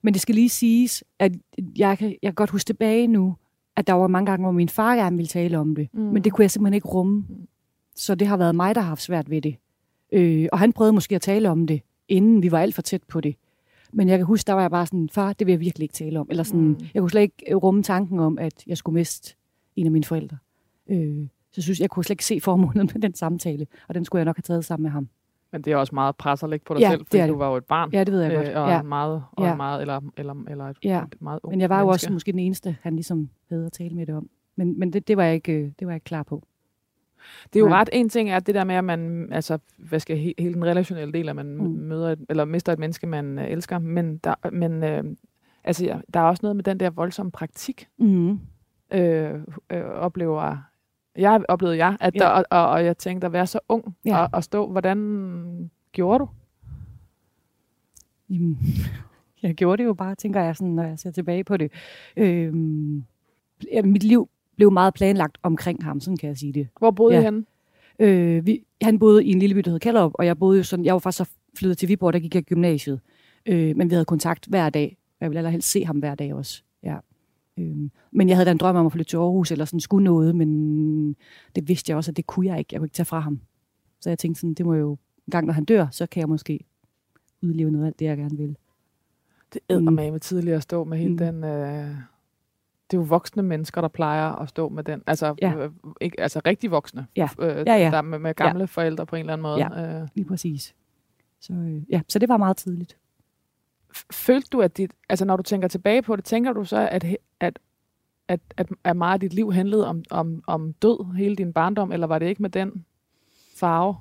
[0.01, 1.31] men det skal lige siges, at
[1.77, 3.35] jeg kan, jeg kan godt huske tilbage nu,
[3.75, 5.89] at der var mange gange, hvor min far gerne ville tale om det.
[5.93, 5.99] Mm.
[6.01, 7.25] Men det kunne jeg simpelthen ikke rumme.
[7.29, 7.35] Mm.
[7.95, 9.55] Så det har været mig, der har haft svært ved det.
[10.11, 13.03] Øh, og han prøvede måske at tale om det, inden vi var alt for tæt
[13.03, 13.35] på det.
[13.93, 15.93] Men jeg kan huske, der var jeg bare sådan, far, det vil jeg virkelig ikke
[15.93, 16.27] tale om.
[16.29, 16.77] Eller sådan, Mm.
[16.93, 19.35] jeg kunne slet ikke øh, rumme tanken om, at jeg skulle miste
[19.75, 20.37] en af mine forældre.
[20.89, 24.05] Øh, så jeg synes, jeg kunne slet ikke se formålet med den samtale, og den
[24.05, 25.09] skulle jeg nok have taget sammen med ham.
[25.55, 27.27] Men det er også meget pres at lægge på dig Ja, selv, det fordi er
[27.27, 27.39] du det.
[27.39, 27.89] var jo et barn.
[27.93, 28.47] Ja, det ved jeg godt.
[28.47, 28.79] Øh, og Ja.
[28.79, 29.51] en meget, og Ja.
[29.51, 31.03] en meget, eller, eller, eller et, Ja.
[31.03, 31.95] et meget ung Men jeg var jo menneske.
[32.07, 34.29] også måske den eneste, han ligesom havde at tale med det om.
[34.55, 36.43] Men, men det, det, var jeg ikke, øh, det var jeg ikke klar på.
[37.53, 37.79] Det er jo Nej.
[37.81, 40.65] ret, en ting er det der med, at man, altså, hvad skal he, hele den
[40.65, 41.45] relationelle del, at man.
[41.57, 41.63] Mm.
[41.63, 45.03] møder, et, eller mister et menneske, man øh, elsker, men, der, men øh,
[45.63, 48.39] altså, ja, der er også noget med den der voldsomme praktik, Mm.
[48.93, 49.33] øh,
[49.69, 50.57] øh, oplever
[51.17, 52.19] jeg, oplevede jeg, at Ja.
[52.19, 54.17] der, og, og, og jeg tænkte at være så ung Ja.
[54.23, 56.29] og, og stå, hvordan, gjorde du?
[58.29, 58.57] Jamen,
[59.43, 61.71] jeg gjorde det jo bare, tænker jeg, sådan, når jeg ser tilbage på det.
[62.17, 63.03] Øhm,
[63.71, 66.67] ja, mit liv blev meget planlagt omkring ham, sådan kan jeg sige det.
[66.79, 67.21] Hvor boede Ja.
[67.21, 67.45] Henne?
[67.99, 70.63] Øh, vi, han boede i en lille by, der hed Kallerup, og jeg boede jo
[70.63, 72.99] sådan, jeg var faktisk så flyttet til Viborg, der gik jeg gymnasiet.
[73.45, 74.97] Øh, men vi havde kontakt hver dag.
[75.21, 76.63] Jeg ville allerhelst se ham hver dag også.
[76.83, 76.97] Ja.
[77.57, 80.03] Øh, men jeg havde da en drøm om at flytte til Aarhus, eller sådan skulle
[80.03, 81.13] noget, men
[81.55, 82.69] det vidste jeg også, at det kunne jeg ikke.
[82.71, 83.39] Jeg kunne ikke tage fra ham.
[83.99, 84.91] Så jeg tænkte sådan, det må jo,
[85.27, 86.59] en gang når han dør, så kan jeg måske
[87.41, 88.57] udleve noget af alt det, jeg gerne vil.
[89.53, 89.93] Det er mm.
[89.93, 91.17] med tidligere at stå med hele mm.
[91.17, 91.43] den...
[91.43, 91.95] Øh,
[92.91, 95.01] det er jo voksne mennesker, der plejer at stå med den.
[95.07, 95.55] Altså, Ja.
[95.55, 95.71] øh,
[96.01, 97.07] ikke, altså rigtig voksne.
[97.15, 97.29] Ja.
[97.39, 97.89] Øh, Ja, ja.
[97.91, 98.65] Der med, med gamle ja.
[98.65, 99.57] forældre på en eller anden måde.
[99.57, 100.01] Ja.
[100.01, 100.75] Øh, Lige præcis.
[101.39, 102.97] Så, øh, ja, så det var meget tidligt.
[104.11, 104.91] Følte du, at dit...
[105.09, 107.05] Altså, når du tænker tilbage på det, tænker du så, at,
[107.39, 107.59] at,
[108.27, 111.91] at, at, at meget af dit liv handlede om, om, om død hele din barndom,
[111.91, 112.85] eller var det ikke med den
[113.55, 113.95] farve?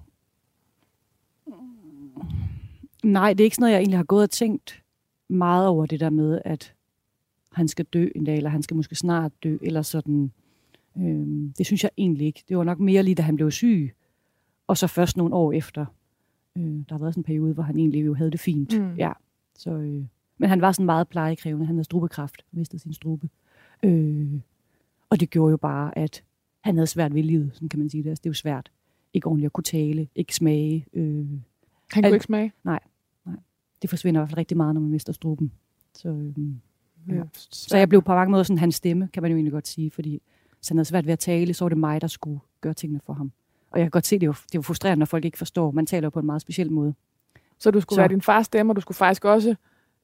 [3.02, 4.82] Nej, det er ikke sådan noget, jeg egentlig har gået og tænkt
[5.28, 6.74] meget over det der med, at
[7.52, 10.32] han skal dø en dag, eller han skal måske snart dø, eller sådan.
[10.96, 12.44] Øhm, det synes jeg egentlig ikke.
[12.48, 13.94] Det var nok mere lige, da han blev syg,
[14.66, 15.86] og så først nogle år efter.
[16.56, 18.80] Øh, der har været sådan en periode, hvor han egentlig jo havde det fint.
[18.80, 18.94] Mm.
[18.94, 19.12] Ja,
[19.58, 20.04] så, øh,
[20.38, 21.66] men han var sådan meget plejekrævende.
[21.66, 23.28] Han havde strubekræft, mistede sin strube.
[23.82, 24.40] Øh,
[25.10, 26.22] og det gjorde jo bare, at
[26.60, 28.08] han havde svært ved livet, sådan kan man sige det.
[28.08, 28.70] Altså, det er jo svært
[29.12, 30.86] ikke ordentligt at kunne tale, ikke smage.
[30.92, 31.36] Øh, Han
[31.94, 32.52] kunne Al- ikke smage?
[33.82, 35.52] det forsvinder i hvert fald rigtig meget, når man mister struben.
[35.94, 36.60] Så, øhm,
[37.08, 37.22] Ja.
[37.50, 39.90] Så jeg blev på mange måder sådan hans stemme, kan man jo egentlig godt sige,
[39.90, 40.22] fordi
[40.60, 43.00] så han havde svært ved at tale, så var det mig, der skulle gøre tingene
[43.06, 43.32] for ham.
[43.70, 45.70] Og jeg kan godt se, det jo, det jo frustrerende, når folk ikke forstår.
[45.70, 46.94] Man taler jo på en meget speciel måde.
[47.64, 49.54] Så du skulle Så- være din fars stemme, og du skulle faktisk også,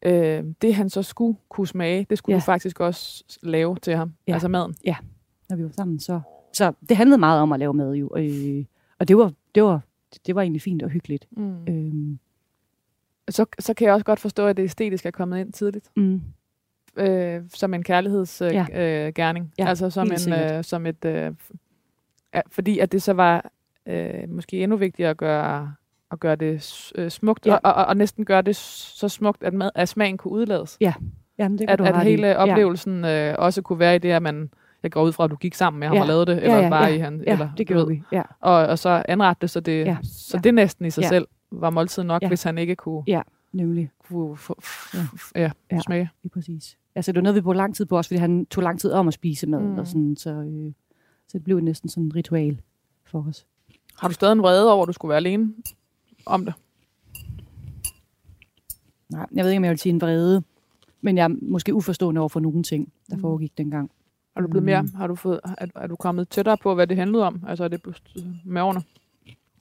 [0.02, 2.37] øh, det han så skulle kunne smage, det skulle Ja.
[2.37, 2.40] ja.
[2.40, 4.14] du faktisk også lave til ham, Ja.
[4.31, 4.35] ja.
[4.35, 4.75] altså maden.
[5.49, 6.21] Når vi var sammen, så,
[6.52, 8.11] så det handlede meget om at lave mad jo.
[8.17, 8.64] Øh,
[8.99, 9.81] og det var, det, var,
[10.26, 11.26] det var egentlig fint og hyggeligt.
[11.37, 11.64] Mm.
[11.69, 12.19] Øhm,
[13.31, 16.21] Så, så kan jeg også godt forstå, at det æstetiske er kommet ind tidligt, mm,
[16.96, 18.68] øh, som en kærlighedsgerning.
[18.70, 19.07] Ja.
[19.07, 19.53] Øh, gerning.
[19.59, 21.05] Ja, altså som, en, øh, som et...
[21.05, 21.33] Øh,
[22.35, 23.51] ja, fordi at det så var
[23.87, 25.75] øh, måske endnu vigtigere at gøre,
[26.12, 27.53] at gøre det øh, smukt, Ja.
[27.53, 27.59] ja.
[27.62, 30.79] og, og, og næsten gøre det så smukt, at, mad, at smagen kunne udlades.
[31.38, 32.11] jamen, det kan At, du at ret i.
[32.11, 32.37] hele Ja.
[32.53, 34.51] oplevelsen øh, også kunne være i det, at man...
[34.83, 36.01] Jeg går ud fra, at du gik sammen med ham Ja.
[36.03, 37.25] og lavede det, eller ja, bare ja, i han...
[37.27, 37.94] Ja, eller, det gjorde ved.
[37.94, 38.03] vi.
[38.12, 38.23] Ja.
[38.40, 40.40] og, og så anrette det, så det, Ja, ja, så ja.
[40.40, 41.07] det næsten i sig Ja.
[41.07, 41.09] ja.
[41.09, 42.27] selv var måltid nok, Ja.
[42.27, 42.29] ja.
[42.29, 43.90] hvis han ikke kunne, Ja, nemlig.
[44.09, 44.61] kunne få,
[44.94, 44.99] Ja.
[45.35, 45.51] ja, Ja.
[45.73, 45.81] ja.
[45.81, 46.11] smage.
[46.23, 46.77] Lige præcis.
[46.94, 48.92] Altså, det var noget, vi brugte lang tid på også, fordi han tog lang tid
[48.92, 49.61] om at spise mad.
[49.61, 49.79] Mm.
[49.79, 50.73] Og sådan, så, øh,
[51.29, 52.61] så det blev næsten sådan et ritual
[53.07, 53.46] for os.
[54.01, 55.53] Har du stadig en vrede over, at du skulle være alene
[56.26, 56.54] om det?
[59.09, 60.42] Nej, jeg ved ikke, om jeg vil sige en vrede,
[61.00, 63.20] men jeg er måske uforstående over for nogle ting, der Mm.
[63.20, 63.90] foregik dengang.
[64.37, 64.66] Er du blevet Mm.
[64.66, 67.42] mere, har du fået, er, er du kommet tættere på, hvad det handlede om?
[67.48, 67.80] Altså er det
[68.44, 68.83] med årene?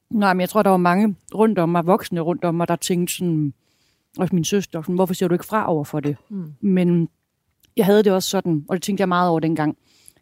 [0.10, 2.76] Nej, men jeg tror, der var mange rundt om mig, voksne rundt om mig, der
[2.76, 3.54] tænkte sådan,
[4.18, 6.16] også min søster, sådan, hvorfor ser du ikke fra over for det?
[6.30, 6.54] Mm.
[6.62, 7.10] Men
[7.78, 9.78] jeg havde det også sådan, og det tænkte jeg meget over dengang.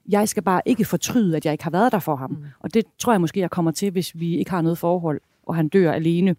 [0.10, 2.30] Jeg skal bare ikke fortryde, at jeg ikke har været der for ham.
[2.32, 2.46] Mm.
[2.60, 5.56] Og det tror jeg måske, jeg kommer til, hvis vi ikke har noget forhold, og
[5.56, 6.36] han dør alene.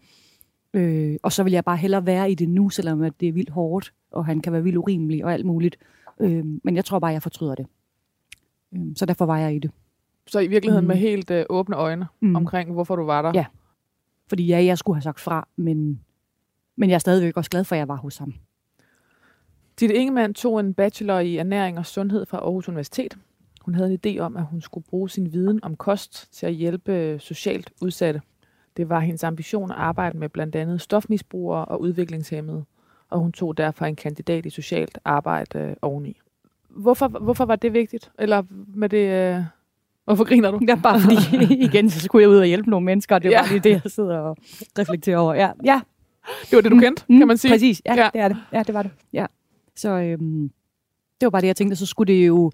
[0.75, 3.33] Øh, og så vil jeg bare hellere være i det nu, selvom at det er
[3.33, 5.77] vildt hårdt, og han kan være vildt urimelig og alt muligt.
[6.21, 7.67] Øh, men jeg tror bare, jeg fortryder det.
[8.75, 9.71] Øh, så derfor var jeg i det.
[10.27, 10.89] Så i virkeligheden Mm.
[10.89, 12.29] med helt øh, åbne øjne Mm.
[12.29, 12.37] mm.
[12.37, 13.31] omkring, hvorfor du var der?
[13.35, 13.47] Ja.
[14.29, 16.01] Fordi ja, jeg skulle have sagt fra, men,
[16.77, 18.35] men jeg er stadigvæk også glad for, at jeg var hos ham.
[19.81, 23.19] Ditte Ingemann tog en bachelor i ernæring og sundhed fra Aarhus Universitet.
[23.61, 26.53] Hun havde en idé om, at hun skulle bruge sin viden om kost til at
[26.55, 28.21] hjælpe øh, socialt udsatte.
[28.79, 32.65] Det var hendes ambition at arbejde med blandt andet stofmisbrugere og udviklingshemmede,
[33.11, 36.21] og hun tog derfor en kandidat i socialt arbejde øh, oveni.
[36.69, 38.11] Hvorfor, hvorfor var det vigtigt?
[38.19, 38.43] Eller
[38.75, 39.37] med det...
[39.37, 39.43] Øh,
[40.05, 40.61] hvorfor griner du?
[40.69, 41.17] Ja, bare fordi,
[41.69, 43.43] igen, så skulle jeg ud og hjælpe nogle mennesker, og det er Ja.
[43.43, 44.37] bare lige det, jeg sidder og
[44.79, 45.35] reflekterer over.
[45.35, 45.81] Ja, ja
[46.51, 47.53] Det var det, du kendte, kan man sige.
[47.53, 48.37] Præcis, ja, ja, det er det.
[48.53, 48.91] Ja, det var det.
[49.13, 49.27] Ja.
[49.77, 50.51] Så øhm,
[51.21, 52.51] det var bare det, jeg tænkte, så skulle det jo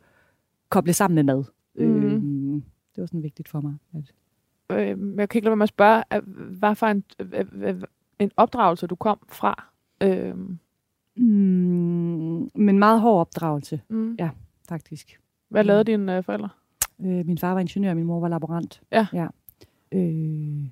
[0.68, 1.44] koble sammen med mad.
[1.74, 2.04] Mhm.
[2.04, 2.62] Øhm,
[2.94, 3.74] det var sådan vigtigt for mig.
[3.94, 4.12] At,
[4.70, 6.02] Øh, men jeg kan ikke lade være med at spørge,
[6.58, 7.82] hvad for en, øh, øh,
[8.18, 9.64] en opdragelse du kom fra?
[10.02, 10.34] Øh,
[11.16, 14.14] mm, men meget hård opdragelse, mm.
[14.18, 14.30] Ja.
[14.68, 15.20] faktisk.
[15.48, 15.66] Hvad Mm.
[15.66, 16.48] lavede dine øh, forældre?
[17.00, 18.82] Øh, min far var ingeniør, min mor var laborant.
[18.92, 19.06] Ja.
[19.12, 19.26] ja.
[19.92, 20.66] Øh,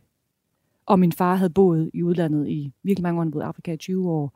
[0.87, 3.73] og min far havde boet i udlandet i virkelig mange år, han boede i Afrika
[3.73, 4.33] i 20 år,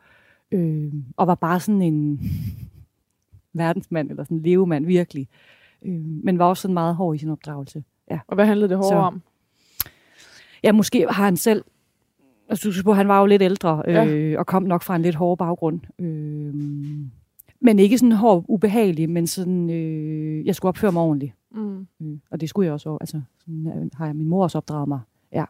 [0.53, 2.21] øh, og var bare sådan en
[3.53, 5.29] verdensmand, eller sådan en levemand, virkelig.
[5.83, 7.85] Øh, men var også sådan meget hård i sin opdragelse.
[8.27, 9.23] Og hvad handlede det hårde Så- om?
[10.65, 11.65] Ja, måske har han selv...
[12.49, 14.07] Altså, du på, han var jo lidt ældre, Ja.
[14.07, 15.81] øh, og kom nok fra en lidt hård baggrund.
[15.99, 16.55] Øh,
[17.61, 21.33] men ikke sådan hård ubehagelig, men sådan, øh, jeg skulle opføre mig ordentligt.
[21.55, 21.87] Mm.
[22.03, 22.97] Øh, og det skulle jeg også.
[23.01, 25.01] Altså, sådan øh, har jeg min mor også opdraget mig.
[25.33, 25.45] Ja.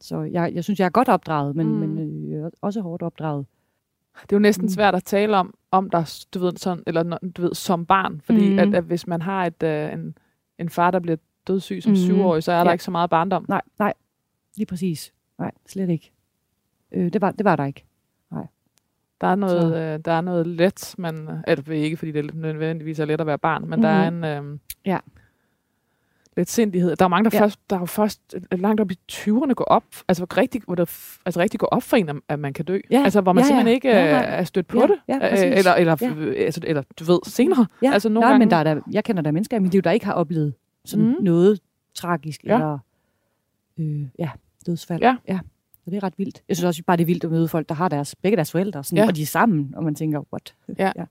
[0.00, 1.72] Så jeg, jeg synes, jeg er godt opdraget, men, Mm.
[1.72, 3.46] men øh, også hårdt opdraget.
[4.22, 4.68] Det er jo næsten Mm.
[4.68, 7.02] svært at tale om, om der, du ved, sådan, eller
[7.36, 8.20] du ved, som barn.
[8.24, 8.58] Fordi Mm.
[8.58, 10.14] at, at, hvis man har et, øh, en,
[10.58, 11.96] en far, der bliver dødssyg som Mm.
[11.96, 12.72] syvårig, så er der Ja.
[12.72, 13.44] ikke så meget barndom.
[13.48, 13.92] Nej, nej,
[14.56, 15.12] lige præcis.
[15.38, 16.12] Nej, slet ikke.
[16.92, 17.84] Øh, det, var, det var der ikke.
[19.20, 22.98] Der er noget, Så- øh, der er noget let, men, er ikke, fordi det nødvendigvis
[22.98, 23.82] er let at være barn, men mm.
[23.82, 24.98] der er en øh, Ja.
[26.36, 26.96] lidt sindighed.
[26.96, 27.42] Der er mange, der, Ja.
[27.44, 30.62] først, der er jo først øh, langt op i 20'erne går op, altså hvor rigtig,
[30.64, 30.84] hvor der,
[31.26, 32.78] altså rigtig går op for en, at man kan dø.
[32.90, 33.02] Ja.
[33.04, 33.48] Altså hvor man Ja, ja.
[33.48, 34.18] simpelthen ikke Ja, øh, ja.
[34.22, 34.96] er stødt på Ja, det.
[35.08, 35.44] ja, præcis.
[35.58, 36.32] eller, eller, Ja.
[36.44, 37.66] altså, eller du ved, senere.
[37.82, 37.92] Ja.
[37.92, 39.82] Altså nogle Nej, gange, men der er der, jeg kender der mennesker i mit liv,
[39.82, 41.14] der ikke har oplevet sådan mm.
[41.20, 41.60] noget
[41.94, 42.54] tragisk Ja.
[42.54, 42.78] eller
[43.82, 44.30] øh, ja,
[44.66, 45.00] dødsfald.
[45.02, 45.16] Ja.
[45.28, 45.40] ja.
[45.84, 46.42] Så det er ret vildt.
[46.48, 48.50] Jeg synes også bare, det er vildt at møde folk, der har deres, begge deres
[48.52, 49.02] forældre, sådan, Ja.
[49.02, 49.08] ja.
[49.08, 50.54] og de er sammen, og man tænker, what?
[50.78, 50.92] Ja.
[50.96, 51.04] ja.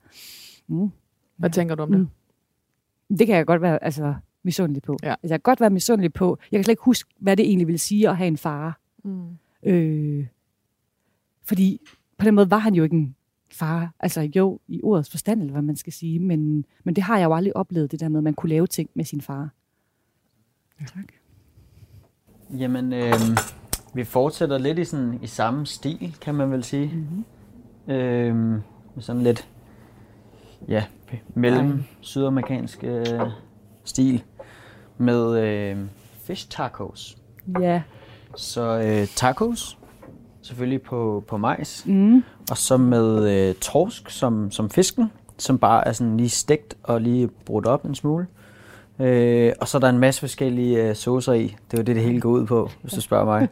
[0.67, 0.89] Mm.
[1.37, 1.99] Hvad tænker du om det?
[1.99, 3.17] Mm.
[3.17, 4.97] Det kan jeg godt være altså, misundelig på.
[5.03, 5.09] Ja.
[5.09, 6.37] Altså, jeg kan godt være misundelig på.
[6.51, 8.79] Jeg kan slet ikke huske, hvad det egentlig vil sige at have en far.
[9.03, 9.37] Mm.
[9.63, 10.27] Øh,
[11.43, 11.79] fordi
[12.17, 13.15] på den måde var han jo ikke en
[13.51, 13.93] far.
[13.99, 16.19] Altså jo, i ordets forstand, eller hvad man skal sige.
[16.19, 18.67] Men, men det har jeg jo aldrig oplevet, det der med, at man kunne lave
[18.67, 19.49] ting med sin far.
[20.87, 21.13] Tak.
[22.57, 23.13] Jamen, øh,
[23.93, 26.91] vi fortsætter lidt i, sådan, i samme stil, kan man vel sige.
[26.93, 27.93] Mm-hmm.
[27.93, 28.35] Øh,
[28.95, 29.47] med sådan lidt,
[30.67, 30.83] ja,
[31.35, 33.05] mellem sydamerikansk øh,
[33.83, 34.23] stil
[34.97, 35.77] med øh,
[36.23, 37.17] fish tacos.
[37.59, 37.81] Ja.
[38.35, 39.77] Så øh, tacos,
[40.41, 42.23] selvfølgelig på, på majs, Mm.
[42.51, 47.01] og så med øh, torsk som, som fisken, som bare er sådan lige stegt og
[47.01, 48.27] lige brudt op en smule.
[49.01, 51.43] Øh, og så er der en masse forskellige øh, saucer i.
[51.43, 53.47] Det er jo det, det hele går ud på, hvis du spørger mig.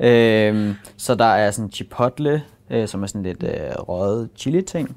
[0.00, 4.96] øh, så der er sådan chipotle, øh, som er sådan lidt øh, røget chili-ting.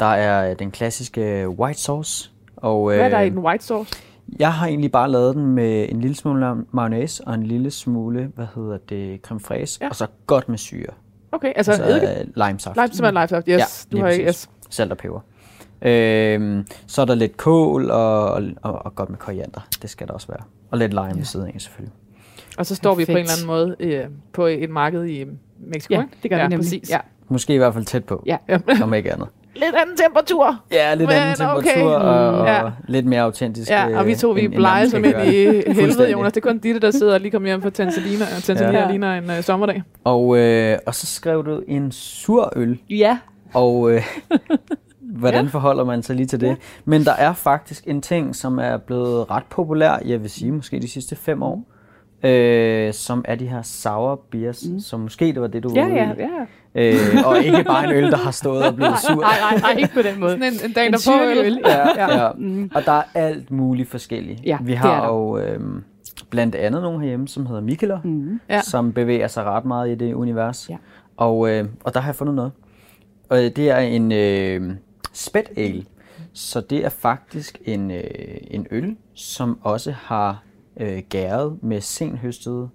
[0.00, 2.30] Der er øh, den klassiske white sauce.
[2.56, 3.92] Og, øh, Hvad er der i den white sauce?
[4.38, 8.30] jeg har egentlig bare lavet den med en lille smule mayonnaise og en lille smule,
[8.34, 9.88] hvad hedder det, creme fraise, Ja.
[9.88, 10.86] og så godt med syre.
[11.32, 12.20] Okay, altså, altså eddike?
[12.20, 12.76] øh, limesaft.
[12.76, 13.50] Lime, simpelthen live sauce.
[13.50, 14.48] Yes, Ja, du har yes.
[14.70, 15.20] Salt og peber.
[15.84, 18.24] Øhm, så er der lidt kål og,
[18.62, 19.66] og, og godt med koriander.
[19.82, 20.40] Det skal der også være.
[20.70, 21.12] Og lidt lime ja.
[21.14, 21.92] ved siden af selvfølgelig.
[22.58, 23.42] Og så står vi på en Perfekt.
[23.42, 25.24] eller anden måde øh, på et marked i
[25.60, 26.66] Mexico, Ja, det gør ja, vi nemlig.
[26.66, 26.90] Præcis.
[26.90, 26.98] Ja.
[27.28, 28.36] Måske i hvert fald tæt på, Ja.
[28.82, 29.28] Om ikke andet.
[29.54, 30.60] Lidt anden temperatur.
[30.72, 31.82] Ja, lidt Men anden temperatur okay.
[31.82, 32.62] og, og Ja.
[32.88, 33.70] lidt mere autentisk.
[33.70, 35.32] Ja, og vi to, vi er blege som ind i
[35.72, 36.10] helvede.
[36.10, 36.32] Jonas.
[36.32, 38.88] Det er kun Ditte, der sidder og lige kommet hjem fra Tanzania, Tanzania Ja.
[38.90, 39.82] ligner en uh, sommerdag.
[40.04, 42.78] Og, øh, og så skrev du en sur øl.
[42.90, 43.18] Ja.
[43.54, 44.02] Og øh,
[45.18, 45.50] hvordan Ja.
[45.50, 46.46] forholder man sig lige til det?
[46.46, 46.54] Ja.
[46.84, 50.78] Men der er faktisk en ting, som er blevet ret populær, jeg vil sige måske
[50.78, 51.62] de sidste fem år,
[52.24, 54.80] øh, som er de her sour beers, mm.
[54.80, 56.46] som måske det var det, du var Ja, ude ja, ja.
[56.76, 56.96] Øh,
[57.26, 59.20] og ikke bare en øl, der har stået og blevet sur.
[59.20, 60.30] Nej, nej, nej, ikke på den måde.
[60.30, 61.60] Sådan en, en dag, En der får øl.
[61.66, 62.30] Ja, ja.
[62.38, 62.70] Mm.
[62.74, 64.40] Og der er alt muligt forskelligt.
[64.44, 65.60] Ja, Vi har jo øh,
[66.30, 68.40] blandt andet nogle herhjemme, som hedder Mikkeler, Mm.
[68.50, 68.60] Ja.
[68.60, 70.70] som bevæger sig ret meget i det univers.
[70.70, 70.76] Ja.
[71.16, 72.52] Og, øh, og der har jeg fundet noget.
[73.28, 74.74] Og øh, det er en øh,
[75.16, 75.84] spæt ale.
[76.32, 78.04] Så det er faktisk en, øh,
[78.50, 80.42] en øl, som også har
[80.80, 82.68] øh, gæret med senhøstede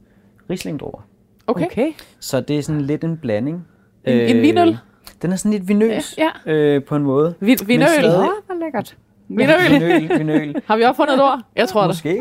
[0.49, 1.01] rislingdruer.
[1.47, 1.65] Okay.
[1.65, 1.91] okay.
[2.19, 3.67] Så det er sådan lidt en blanding.
[4.05, 4.77] En- en vinøl?
[5.21, 7.33] Den er sådan lidt vinøs Ja, øh, på en måde.
[7.39, 7.87] Vin, vinøl.
[7.87, 8.97] stadig- Åh, hvor lækkert.
[9.27, 9.55] Vinøl.
[9.71, 10.55] Vinøl, vinøl.
[10.65, 11.41] Har vi opfundet et ord?
[11.55, 11.87] Jeg tror det.
[11.89, 12.19] Måske.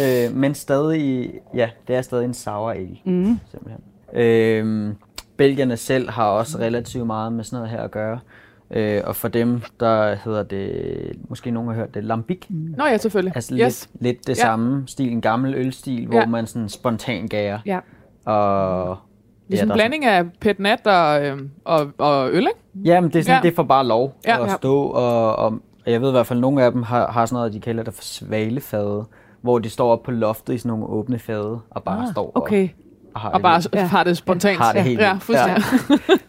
[0.00, 3.38] Øh, men stadig, ja, det er stadig en sour ale, Mm.
[3.50, 3.80] simpelthen.
[4.22, 4.94] Øh,
[5.36, 8.18] Belgierne selv har også relativt meget med sådan noget her at gøre.
[8.70, 12.40] Øh, og for dem, der hedder det, måske nogen har hørt det, lambic.
[12.50, 13.32] Nå ja, selvfølgelig.
[13.36, 13.88] Altså yes.
[13.92, 14.42] lidt, lidt det Ja.
[14.42, 16.26] samme stil, en gammel ølstil, hvor Ja.
[16.26, 17.58] man sådan spontan gærer.
[17.66, 17.78] Ja.
[18.24, 18.96] Og,
[19.48, 22.88] Det er sådan der en blanding af pet nat og, øh, og, og øl, ikke?
[22.90, 23.36] Jamen, det er sådan, Ja.
[23.36, 23.42] ja.
[23.42, 24.36] det får bare lov Ja.
[24.36, 24.44] ja.
[24.44, 24.56] at Ja.
[24.56, 27.36] stå, og, og jeg ved i hvert fald, at nogle af dem har, har sådan
[27.36, 29.04] noget, de kalder det for svalefade,
[29.42, 32.32] hvor de står op på loftet i sådan nogle åbne fade, og bare Ah, står
[32.34, 32.62] Okay.
[32.64, 32.85] og, og
[33.18, 33.80] har Og det bare ja.
[33.80, 33.86] Ja.
[33.86, 34.58] har det spontant.
[34.58, 35.64] Har det helt Ja, fuldstændig.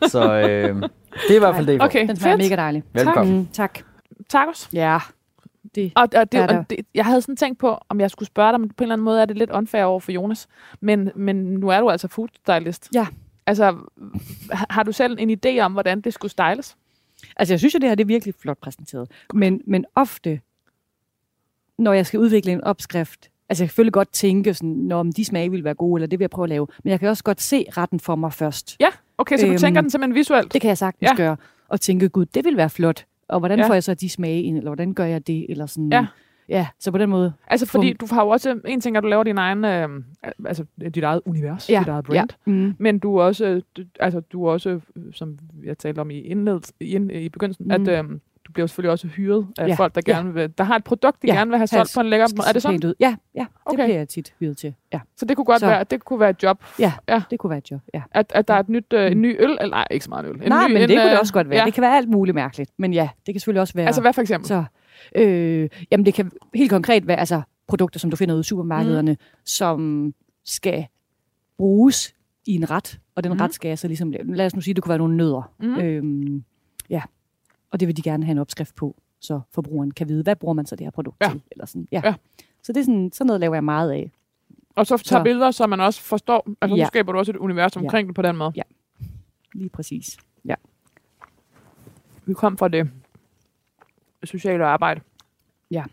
[0.10, 0.76] Så øh,
[1.14, 1.86] det er i hvert fald det, I får.
[1.86, 2.84] Okay, Den smager mega dejlig.
[2.94, 3.38] Velkommen.
[3.38, 3.80] Mm, tak.
[4.30, 4.70] Tacos.
[4.74, 5.00] Ja.
[5.76, 5.92] Det.
[5.96, 8.52] Og, og, det, Er og det, jeg havde sådan tænkt på, om jeg skulle spørge
[8.52, 10.48] dig, men på en eller anden måde er det lidt unfair over for Jonas.
[10.82, 12.90] Men, men nu er du altså food stylist.
[12.94, 13.08] Ja.
[13.46, 13.76] Altså,
[14.52, 16.78] har- har du selv en idé om, hvordan det skulle styles?
[17.38, 19.12] Altså, jeg synes jo, det her det er virkelig flot præsenteret.
[19.34, 20.40] Men, men ofte,
[21.78, 25.26] når jeg skal udvikle en opskrift, altså jeg kan selvfølgelig godt tænke, sådan, når de
[25.26, 27.24] smage vil være gode, eller det vil jeg prøve at lave, men jeg kan også
[27.24, 28.76] godt se retten for mig først.
[28.80, 30.54] Ja, okay, så du Øhm, tænker den simpelthen visuelt?
[30.54, 31.16] Det kan jeg sagtens Ja.
[31.16, 31.38] gøre.
[31.70, 33.06] Og tænke, gud, det vil være flot.
[33.30, 33.68] Og hvordan Ja.
[33.70, 35.46] får jeg så de smage ind, eller hvordan gør jeg det?
[35.50, 36.06] Eller sådan, Ja.
[36.50, 37.34] ja, så på den måde.
[37.48, 39.90] Altså, fordi du har jo også, en ting er, at du laver din egen, øh,
[40.46, 42.30] altså dit eget univers, Ja, dit eget brand.
[42.48, 42.52] Ja.
[42.52, 42.76] Mm.
[42.80, 46.20] Men du er også, du, altså, du er også, øh, som jeg talte om i
[46.20, 47.72] indled, i, ind, i begyndelsen, mm.
[47.72, 48.04] At øh,
[48.58, 50.12] bliver selvfølgelig også hyret af Ja, folk, der ja.
[50.14, 52.28] gerne vil, der har et produkt, de Ja, gerne vil have solgt på en lækker
[52.38, 52.48] måde.
[52.50, 52.80] Er det sådan?
[52.86, 52.94] Ud.
[53.00, 53.84] Ja, ja det Okay.
[53.86, 54.74] bliver jeg tit hyret til.
[54.94, 57.22] Ja, Så det kunne godt Så- være, det kunne være et job, ja, Ja.
[57.32, 57.82] det kunne være et job.
[57.94, 58.02] Ja.
[58.12, 60.26] at, at der er et nyt, øh, en ny øl, eller nej, ikke så meget
[60.26, 60.36] øl.
[60.42, 61.60] En Nej, ny, men en, det kunne det øh, også godt være.
[61.60, 61.66] Ja.
[61.66, 62.72] Det kan være alt muligt mærkeligt.
[62.78, 63.86] Men ja, det kan selvfølgelig også være...
[63.86, 64.48] Altså hvad for eksempel?
[64.48, 64.64] Så,
[65.16, 69.12] øh, jamen det kan helt konkret være altså, produkter, som du finder ude i supermarkederne,
[69.12, 69.18] mm.
[69.46, 70.14] som
[70.46, 70.86] skal
[71.58, 72.14] bruges
[72.46, 73.40] i en ret, og den mm.
[73.40, 75.52] ret skal jeg så ligesom, lad os nu sige, det kunne være nogle nødder.
[75.60, 75.80] Mhm.
[75.80, 76.44] Øhm,
[76.90, 77.02] ja,
[77.72, 80.54] og det vil de gerne have en opskrift på, så forbrugeren kan vide, hvad bruger
[80.54, 81.30] man så det her produkt Ja.
[81.30, 81.42] til.
[81.52, 81.88] Eller sådan.
[81.92, 82.02] Ja.
[82.04, 82.14] Ja.
[82.64, 84.12] Så det er sådan, sådan noget laver jeg meget af.
[84.76, 86.84] Og så tager Så- billeder, så man også forstår, altså Ja.
[86.84, 87.82] nu skaber du også et univers Ja.
[87.82, 88.54] omkring det på den måde.
[89.54, 90.18] Lige præcis.
[92.26, 92.90] Vi kom fra det
[94.24, 95.02] sociale arbejde.
[95.72, 95.84] Ja.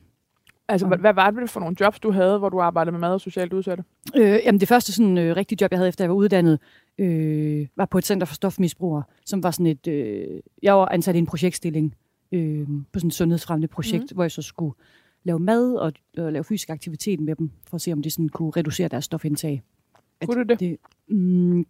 [0.69, 3.13] Altså, hvad, hvad var det for nogle jobs, du havde, hvor du arbejdede med mad
[3.13, 3.85] og socialt udsatte?
[4.17, 6.59] Øh, jamen det første sådan øh, rigtige job, jeg havde efter jeg var uddannet,
[6.99, 11.15] øh, var på et center for stofmisbrugere, som var sådan et, øh, jeg var ansat
[11.15, 11.95] i en projektstilling
[12.33, 14.15] øh, på sådan et sundhedsfremmende projekt, mm.
[14.15, 14.75] hvor jeg så skulle
[15.25, 18.29] lave mad og, og lave fysisk aktivitet med dem, for at se, om de sådan
[18.29, 19.63] kunne reducere deres stofindtag.
[20.27, 20.61] Kunne det det?
[20.61, 20.79] det
[21.09, 21.67] mm,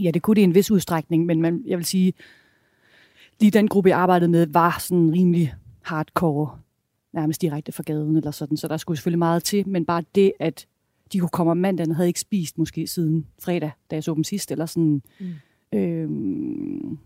[0.00, 2.12] ja, det kunne det i en vis udstrækning, men man, jeg vil sige,
[3.40, 6.58] lige den gruppe, jeg arbejdede med, var sådan rimelig hardcore,
[7.12, 10.32] nærmest direkte fra gaden eller sådan, så der skulle selvfølgelig meget til, men bare det,
[10.40, 10.66] at
[11.12, 14.14] de kunne komme om mandagen og havde ikke spist måske siden fredag, da jeg så
[14.14, 15.78] dem sidst, eller sådan, Mm.
[15.78, 16.98] øhm,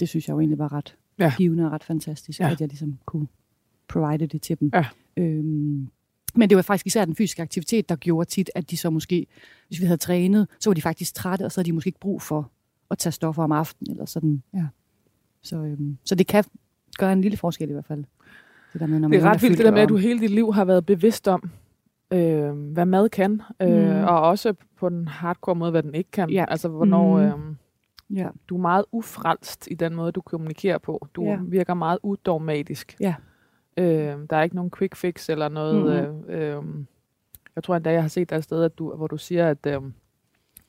[0.00, 1.32] det synes jeg jo egentlig var ret Ja.
[1.38, 2.50] givende og ret fantastisk, Ja.
[2.50, 3.26] at jeg ligesom kunne
[3.88, 4.70] provide det til dem.
[4.74, 4.86] Ja.
[5.16, 5.88] Øhm,
[6.34, 9.26] men det var faktisk især den fysiske aktivitet, der gjorde tit, at de så måske,
[9.68, 12.00] hvis vi havde trænet, så var de faktisk trætte, og så havde de måske ikke
[12.00, 12.50] brug for
[12.90, 14.42] at tage stoffer om aftenen, eller sådan.
[14.54, 14.66] Ja.
[15.42, 16.44] Så, øhm, så det kan
[16.98, 18.04] gøre en lille forskel i hvert fald.
[18.72, 20.20] Det, der med, når Det er man ret vildt det der med, at du hele
[20.20, 21.50] dit liv har været bevidst om,
[22.12, 24.04] øh, hvad mad kan, øh, Mm.
[24.04, 26.30] og også på den hardcore måde, hvad den ikke kan.
[26.30, 26.44] Ja.
[26.48, 27.22] Altså, hvornår Mm.
[27.24, 28.28] øh, Ja.
[28.48, 31.06] du er meget ufrelst i den måde, du kommunikerer på.
[31.14, 31.38] Du Ja.
[31.42, 32.96] virker meget udogmatisk.
[33.00, 33.14] Ja.
[33.76, 36.14] Øh, der er ikke nogen quick fix eller noget.
[36.14, 36.24] Mhm.
[36.30, 36.62] Øh, øh,
[37.56, 39.80] jeg tror endda, jeg har set et sted, at du, hvor du siger, at, øh,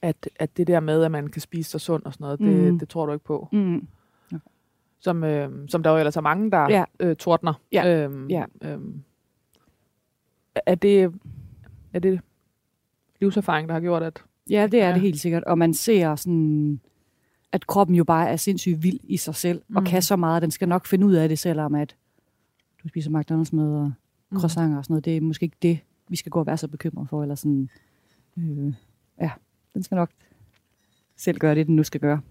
[0.01, 2.47] at, at det der med, at man kan spise sig sund og sådan noget, det,
[2.69, 2.80] Mhm.
[2.80, 3.47] det tror du ikke på.
[3.51, 3.88] Mm.
[4.99, 6.84] Som, øh, som der jo ellers er mange, der Ja.
[6.99, 7.54] øh, tordner.
[7.71, 8.04] Ja.
[8.04, 8.43] Øhm, Ja.
[8.62, 9.04] Øhm,
[10.66, 11.14] er det,
[11.94, 12.22] er det
[13.22, 14.24] livserfaring, der har gjort, at...
[14.50, 14.94] Ja, det er Ja.
[14.94, 15.44] det helt sikkert.
[15.44, 16.80] Og man ser sådan,
[17.52, 19.76] at kroppen jo bare er sindssygt vild i sig selv, mm.
[19.76, 19.86] og Mm.
[19.88, 20.42] kan så meget.
[20.42, 21.96] Den skal nok finde ud af det, selvom at
[22.84, 23.92] du spiser McDonald's med og
[24.30, 24.38] Mm.
[24.40, 25.06] croissanter og sådan noget.
[25.06, 27.22] Det er måske ikke det, vi skal gå og være så bekymret for.
[27.22, 27.70] Eller sådan,
[28.38, 28.74] øh,
[29.22, 29.32] ja,
[29.74, 30.10] den skal nok
[31.18, 32.22] selv gøre det, den nu skal gøre.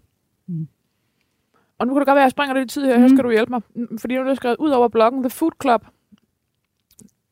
[1.79, 2.99] Og nu kan det godt være, at jeg springer lidt tid her.
[2.99, 3.17] Her Mhm.
[3.17, 3.61] skal du hjælpe mig.
[3.75, 5.87] Mm, Fordi nu er du skrevet ud over bloggen The Food Club,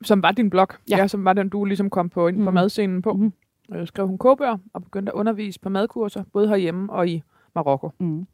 [0.02, 0.68] som var din blog.
[0.90, 0.96] Ja.
[0.96, 2.54] ja som var den, du ligesom kom på ind på Mhm.
[2.54, 3.12] madscenen på.
[3.12, 3.32] Mhm.
[3.74, 7.22] Øh, skrev hun kogebøger og begyndte at undervise på madkurser, både herhjemme og i
[7.54, 7.90] Marokko.
[7.98, 8.26] Mm.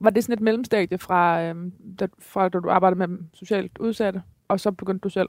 [0.00, 4.22] Var det sådan et mellemstadie fra, øhm, da, fra da du arbejdede med socialt udsatte,
[4.48, 5.28] og så begyndte du selv?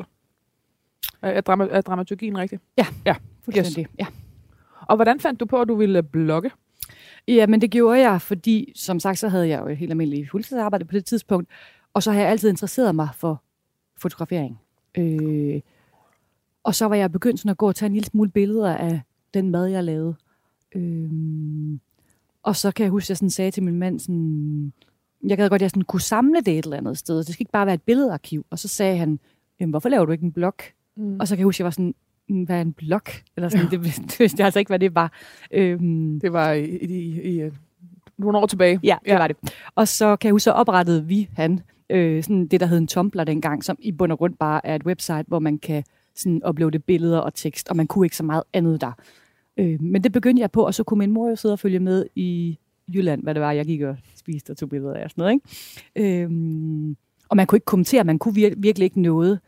[1.23, 2.59] Øh, Er, drama, er dramaturgien rigtig?
[3.45, 3.81] Fuldstændig.
[3.81, 3.89] Yes.
[3.99, 4.05] Ja.
[4.81, 6.51] Og hvordan fandt du på, at du ville blogge?
[7.27, 10.31] Ja, men det gjorde jeg, fordi som sagt, så havde jeg jo et helt almindeligt
[10.31, 11.49] fuldtidsarbejde på det tidspunkt,
[11.93, 13.43] og så har jeg altid interesseret mig for
[13.97, 14.59] fotografering.
[14.99, 15.61] Øh,
[16.63, 19.01] og så var jeg begyndt sådan at gå og tage en lille smule billeder af
[19.33, 20.15] den mad, jeg lavede.
[20.75, 21.09] Øh,
[22.43, 24.73] og så kan jeg huske, at jeg sådan sagde til min mand, sådan,
[25.27, 27.17] jeg gad godt, at jeg sådan kunne samle det et eller andet sted.
[27.17, 28.45] Det skal ikke bare være et billedarkiv.
[28.49, 29.19] Og så sagde han,
[29.59, 30.53] "Jamen, hvorfor laver du ikke en blog?
[30.97, 31.19] Mm.
[31.19, 31.95] Og så kan jeg huske, at jeg var sådan,
[32.29, 33.01] "Mm, hvad er en blog?
[33.35, 35.11] Eller sådan, det, det vidste jeg altså ikke, hvad det var.
[35.51, 37.51] Øhm, Det var i, i, i, i øh,
[38.17, 38.79] nogle år tilbage.
[38.83, 39.17] Ja, det ja.
[39.17, 39.37] var det.
[39.75, 42.87] Og så kan jeg huske, så oprettede vi, han, øh, sådan det, der hed en
[42.87, 45.83] Tumblr dengang, som i bund og grund bare er et website, hvor man kan
[46.15, 48.91] sådan uploade billeder og tekst, og man kunne ikke så meget andet der.
[49.57, 51.79] Øh, men det begyndte jeg på, og så kunne min mor jo sidde og følge
[51.79, 52.57] med i
[52.93, 55.33] Jylland, hvad det var, jeg gik og spiste og tog billeder af og sådan noget.
[55.95, 56.23] Ikke?
[56.23, 56.95] Øh,
[57.29, 59.39] og man kunne ikke kommentere, man kunne vir- virkelig ikke noget.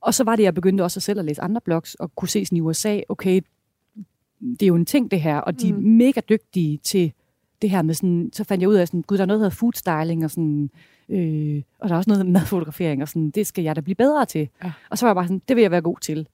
[0.00, 2.44] Og så var det, jeg begyndte også selv at læse andre blogs, og kunne se
[2.44, 3.40] sådan i USA, okay,
[4.40, 5.82] det er jo en ting det her, og de er Mm.
[5.82, 7.12] mega dygtige til
[7.62, 9.44] det her med sådan, så fandt jeg ud af sådan, gud, der er noget, der
[9.44, 10.70] hedder food styling, og sådan,
[11.08, 13.94] øh, og der er også noget med madfotografering, og sådan, det skal jeg da blive
[13.94, 14.48] bedre til.
[14.64, 14.72] Ja.
[14.90, 16.28] Og så var jeg bare sådan, det vil jeg være god til.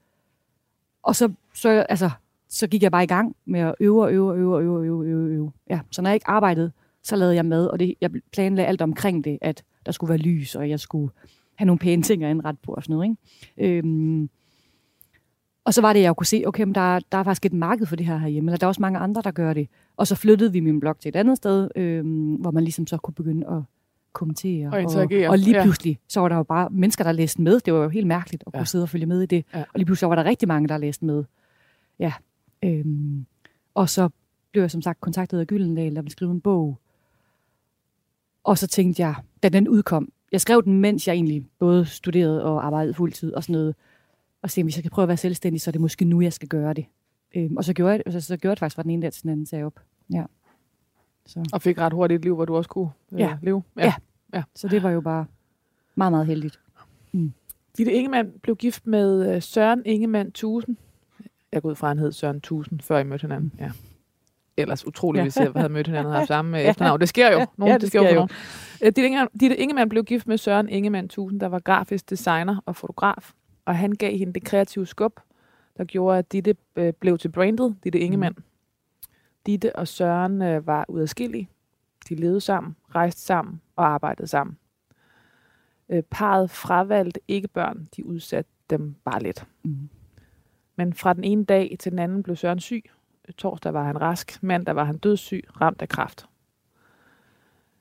[1.02, 2.10] Og så, så, altså,
[2.48, 4.86] så gik jeg bare i gang med at øve og øve og øve og øve,
[4.86, 5.52] øve, øve, øve.
[5.70, 8.82] Ja, så når jeg ikke arbejdede, så lavede jeg med, og det, jeg planlagde alt
[8.82, 11.12] omkring det, at der skulle være lys, og jeg skulle
[11.54, 13.16] have nogle pæne ting at indrette på og sådan noget.
[13.58, 13.78] Ikke?
[13.78, 14.30] Øhm,
[15.68, 17.86] og så var det, jeg kunne se, okay, men der, der er faktisk et marked
[17.86, 19.68] for det her herhjemme, eller der er også mange andre, der gør det.
[19.96, 22.96] Og så flyttede vi min blog til et andet sted, øhm, hvor man ligesom så
[22.96, 23.62] kunne begynde at
[24.12, 24.70] kommentere.
[24.70, 25.62] Og interagere, Og, og lige ja.
[25.62, 27.60] pludselig, så var der jo bare mennesker, der læste med.
[27.60, 28.64] Det var jo helt mærkeligt at kunne Ja.
[28.64, 29.44] sidde og følge med i det.
[29.54, 29.60] Ja.
[29.60, 31.24] Og lige pludselig så var der rigtig mange, der læste med.
[31.98, 32.12] Ja.
[32.64, 33.26] Øhm,
[33.74, 34.08] og så
[34.52, 36.78] blev jeg som sagt kontaktet af Gyldendal, der ville skrive en bog.
[38.44, 42.44] Og så tænkte jeg, da den udkom, jeg skrev den, mens jeg egentlig både studerede
[42.44, 43.74] og arbejdede fuldtid og sådan noget.
[44.42, 46.32] Og se, hvis jeg kan prøve at være selvstændig, så er det måske nu, jeg
[46.32, 46.84] skal gøre det.
[47.36, 49.12] Øhm, og så gjorde, jeg, så, så gjorde jeg det faktisk fra den ene dag
[49.12, 49.80] til den anden, sagde jeg op.
[50.12, 50.24] Ja.
[51.26, 51.48] Så.
[51.52, 53.36] Og fik ret hurtigt et liv, hvor du også kunne øh, Ja.
[53.42, 53.62] leve.
[54.34, 54.42] Ja.
[54.54, 55.26] så det var jo bare
[55.94, 56.60] meget, meget heldigt.
[57.78, 60.78] Ditte Ingemann blev gift med øh, Søren Ingemann Tusen.
[61.52, 63.52] Jeg går ud fra, han hed Søren Tusen, før I mødte hinanden.
[63.60, 63.70] Ja.
[64.56, 65.24] Ellers utroligt, Ja.
[65.24, 66.70] hvis jeg havde mødt hinanden og haft samme øh, Ja.
[66.70, 67.00] efternavn.
[67.00, 67.38] Det sker jo.
[67.38, 67.46] Ja.
[67.56, 68.06] Nogen, Ja, det, det sker jo.
[68.08, 68.22] sker jo.
[68.82, 72.62] Øh, Ditte Ingemann, Ditte Ingemann blev gift med Søren Ingemann Tusen, der var grafisk designer
[72.66, 73.32] og fotograf.
[73.68, 75.20] Og han gav hende det kreative skub,
[75.76, 78.34] der gjorde, at Ditte øh, blev til brandet Ditte Ingemann.
[78.38, 78.44] Mm.
[79.46, 81.48] Ditte og Søren øh, var udadskillige.
[82.08, 84.58] De levede sammen, rejste sammen og arbejdede sammen.
[85.88, 89.46] Øh, parret fravalgte ikke børn, de udsatte dem bare lidt.
[89.62, 89.88] Mm.
[90.76, 92.90] Men fra den ene dag til den anden blev Søren syg.
[93.36, 96.26] Torsdag var han rask, mandag var han dødssyg, ramt af kræft.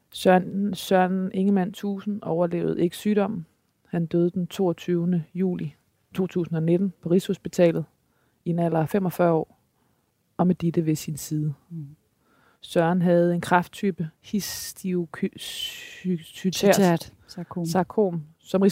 [0.10, 3.46] Søren, Søren Ingemann Tusen overlevede ikke sygdommen.
[3.86, 5.24] Han døde den 22.
[5.34, 5.77] juli
[6.18, 7.86] 2019 på Rigshospitalet
[8.46, 9.60] i en alder af 45 år,
[10.38, 11.54] og med Ditte ved sin side.
[11.70, 11.88] Mm.
[12.62, 17.14] Søren havde en kræfttype histiocytært.
[17.28, 17.66] Sarkom.
[17.66, 18.64] sarkom, som,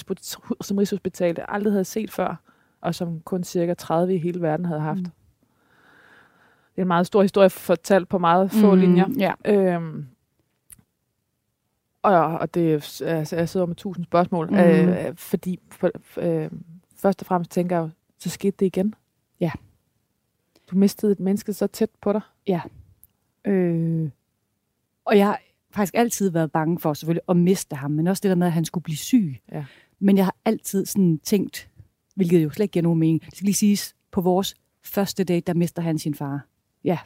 [0.61, 2.41] som Rigshospitalet aldrig havde set før,
[2.81, 4.99] og som kun cirka 30 i hele verden havde haft.
[4.99, 5.11] Mm.
[6.75, 8.81] Det er en meget stor historie fortalt på meget få mm.
[8.81, 9.05] linjer.
[9.17, 9.33] Ja.
[9.45, 10.05] Øhm,
[12.01, 14.57] og, og det er, altså, jeg sidder med tusind spørgsmål, mm.
[14.57, 16.49] øh, fordi for, øh,
[17.05, 17.89] først og fremmest tænker jeg
[18.19, 18.93] så skete det igen.
[19.39, 19.51] Ja.
[20.71, 22.21] Du mistede et menneske så tæt på dig.
[23.45, 24.09] Øh,
[25.05, 25.41] og jeg har
[25.71, 28.53] faktisk altid været bange for selvfølgelig at miste ham, men også det der med, at
[28.53, 29.41] han skulle blive syg.
[29.51, 29.65] Ja.
[29.99, 31.69] Men jeg har altid sådan tænkt,
[32.15, 35.41] hvilket jo slet ikke giver nogen mening, det skal lige siges, på vores første date,
[35.47, 36.47] der mister han sin far.
[36.83, 36.99] Ja.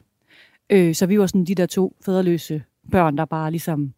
[0.69, 3.93] Øh, så vi var sådan de der to fædreløse børn, der bare ligesom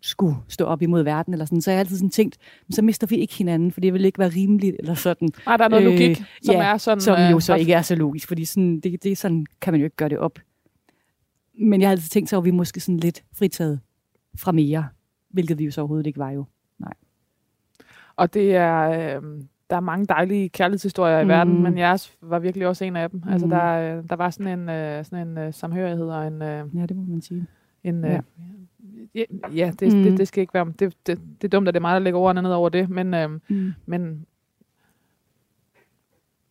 [0.00, 1.60] skulle stå op imod verden, eller sådan.
[1.60, 2.36] Så jeg har altid sådan tænkt,
[2.70, 5.28] så mister vi ikke hinanden, for det vil ikke være rimeligt, eller sådan.
[5.46, 7.00] Nej, der er noget Øh, øh, logik, som ja, er sådan...
[7.00, 9.72] Som øh, jo så ret- ikke er så logisk, fordi sådan, det, det, sådan kan
[9.72, 10.38] man jo ikke gøre det op.
[11.58, 13.80] Men jeg har altid tænkt, så var vi måske sådan lidt fritaget
[14.38, 14.88] fra mere,
[15.30, 16.44] hvilket vi jo så overhovedet ikke var jo.
[18.16, 19.22] Og det er, øh,
[19.70, 21.28] der er mange dejlige kærlighedshistorier i Mm.
[21.28, 23.22] verden, men jeres var virkelig også en af dem.
[23.30, 23.50] Altså Mm.
[23.50, 23.64] der,
[23.98, 26.96] øh, der var sådan en, øh, sådan en øh, samhørighed og en, øh, Ja, det
[26.96, 27.46] må man sige.
[27.84, 28.20] en øh, ja,
[29.54, 30.02] ja det, Mm.
[30.02, 31.98] det, det skal ikke være, det, det, det er dumt, at det er mig, der
[31.98, 33.72] lægger ordene ned over det, men, øh, Mm.
[33.86, 34.26] men,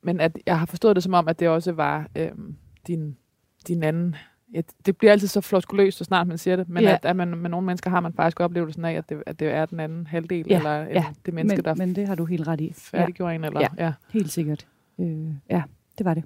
[0.02, 2.32] men at jeg har forstået det som om, at det også var øh,
[2.88, 3.18] din,
[3.68, 4.16] din anden,
[4.54, 6.94] ja, det bliver altid så floskuløst, så snart man siger det, men Ja.
[6.94, 9.48] at, at man, med nogle mennesker har man faktisk oplevelsen af, at det, at det
[9.48, 11.06] er den anden halvdel, Ja, eller ja.
[11.26, 12.66] det menneske, Men, der men det har du helt ret i.
[12.66, 13.68] Ja, færdiggjorde en, eller Ja.
[13.86, 13.94] ja.
[14.10, 14.68] helt sikkert.
[15.00, 15.64] Øh, ja,
[15.98, 16.24] det var det.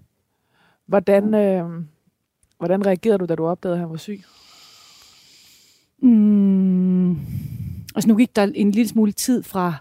[0.86, 1.84] Hvordan, øh,
[2.58, 4.22] hvordan reagerede du, da du opdagede, at han var syg?
[6.02, 7.12] Mm.
[7.96, 9.76] Altså nu gik der en lille smule tid fra,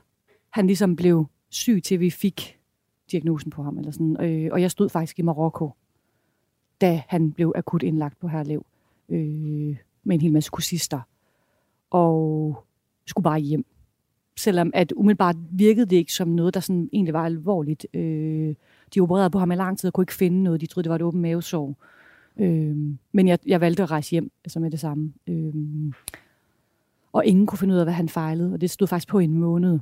[0.50, 2.58] han ligesom blev syg, til vi fik
[3.12, 3.78] diagnosen på ham.
[3.78, 4.16] Eller sådan.
[4.20, 5.70] Øh, og jeg stod faktisk i Marokko,
[6.80, 8.66] da han blev akut indlagt på Herlev,
[9.08, 11.00] øh, med en hel masse kursister.
[11.90, 12.64] Og
[13.06, 13.66] skulle bare hjem.
[14.36, 17.86] Selvom at umiddelbart virkede det ikke som noget, der sådan egentlig var alvorligt.
[17.94, 18.54] Øh,
[18.94, 20.60] de opererede på ham i lang tid og kunne ikke finde noget.
[20.60, 21.68] De troede, det var et åbent mavesår.
[21.68, 21.74] Øh,
[22.38, 22.76] Øh,
[23.12, 25.12] men jeg, jeg valgte at rejse hjem altså med det samme.
[25.26, 25.54] Øh,
[27.12, 29.24] og ingen kunne finde ud af, hvad han fejlede, og det stod faktisk på i
[29.24, 29.78] en måned.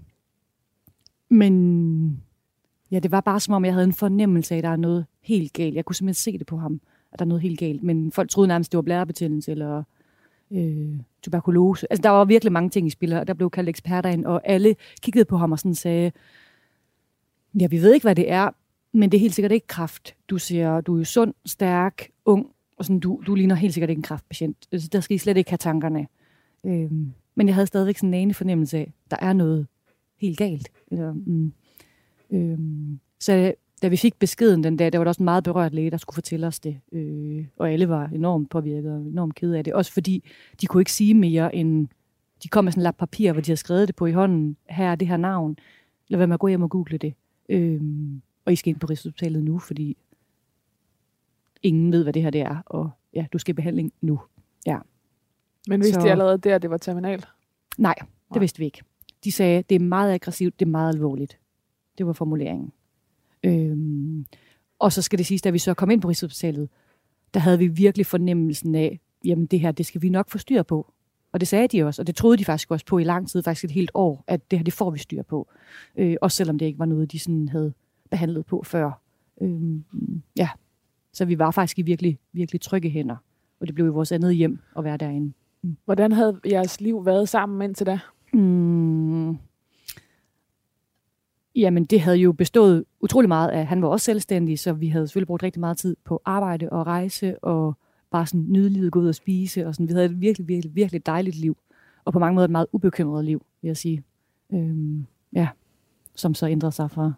[1.28, 2.22] Men
[2.90, 5.06] ja, det var bare som om, jeg havde en fornemmelse af, at der er noget
[5.20, 5.74] helt galt.
[5.74, 6.80] Jeg kunne simpelthen se det på ham,
[7.12, 7.82] at der er noget helt galt.
[7.82, 9.82] Men folk troede nærmest, det var blærebetændelse eller
[10.50, 11.92] øh, tuberkulose.
[11.92, 14.40] Altså, der var virkelig mange ting i spil, og der blev kaldt eksperter ind, og
[14.44, 16.12] alle kiggede på ham og sådan sagde,
[17.60, 18.50] ja, vi ved ikke, hvad det er,
[18.92, 20.14] men det er helt sikkert ikke kræft.
[20.30, 23.90] Du ser, du er jo sund, stærk, ung, og sådan, du, du ligner helt sikkert
[23.90, 24.56] ikke en kræftpatient.
[24.72, 26.06] Øh, så der skal I slet ikke have tankerne.
[26.66, 29.66] Øhm, men jeg havde stadigvæk sådan en ane fornemmelse af, der er noget
[30.20, 30.68] helt galt.
[30.90, 31.52] Eller, mm,
[32.30, 35.74] øhm, så da vi fik beskeden den dag, der var der også en meget berørt
[35.74, 36.80] læge, der skulle fortælle os det.
[36.92, 39.74] Øh, og alle var enormt påvirket og enormt kede af det.
[39.74, 40.24] Også fordi
[40.60, 41.88] de kunne ikke sige mere end...
[42.42, 44.56] De kom med sådan en lap papir, hvor de havde skrevet det på i hånden.
[44.70, 45.56] Her er det her navn.
[46.08, 47.14] Lad være med at gå hjem og google det.
[47.48, 49.96] Øhm, og I skal ind på Rigshospitalet nu, fordi
[51.62, 52.56] ingen ved, hvad det her det er.
[52.66, 54.20] Og ja, du skal i behandling nu.
[55.68, 57.28] Men vidste Så- de allerede der, det var terminalt?
[57.78, 58.38] Nej, det Nej.
[58.40, 58.82] vidste vi ikke.
[59.24, 61.38] De sagde, det er meget aggressivt, det er meget alvorligt.
[61.98, 62.72] Det var formuleringen.
[63.42, 64.26] Øhm,
[64.78, 66.68] og så skal det siges, da vi så kom ind på Rigshospitalet,
[67.34, 70.62] der havde vi virkelig fornemmelsen af, jamen det her, det skal vi nok få styr
[70.62, 70.92] på.
[71.32, 73.42] Og det sagde de også, og det troede de faktisk også på i lang tid,
[73.42, 75.48] faktisk et helt år, at det her, det får vi styr på.
[75.96, 77.72] Øh, også selvom det ikke var noget, de sådan havde
[78.10, 79.00] behandlet på før.
[79.40, 79.84] Øhm,
[80.38, 80.48] ja,
[81.16, 83.16] så vi var faktisk i virkelig, virkelig trygge hænder.
[83.60, 85.32] Og det blev jo vores andet hjem at være derinde.
[85.84, 87.98] Hvordan havde jeres liv været sammen indtil da?
[88.32, 89.36] Mm.
[91.54, 95.06] Jamen, det havde jo bestået utrolig meget af, han var også selvstændig, så vi havde
[95.06, 97.74] selvfølgelig brugt rigtig meget tid på arbejde og rejse, og
[98.10, 99.88] bare sådan nyde livet, gå ud og spise, og sådan.
[99.88, 101.56] Vi havde et virkelig, virkelig, virkelig dejligt liv,
[102.04, 104.02] og på mange måder et meget ubekymret liv, vil jeg sige.
[104.52, 105.48] Øhm, ja,
[106.14, 107.12] som så ændrede sig fra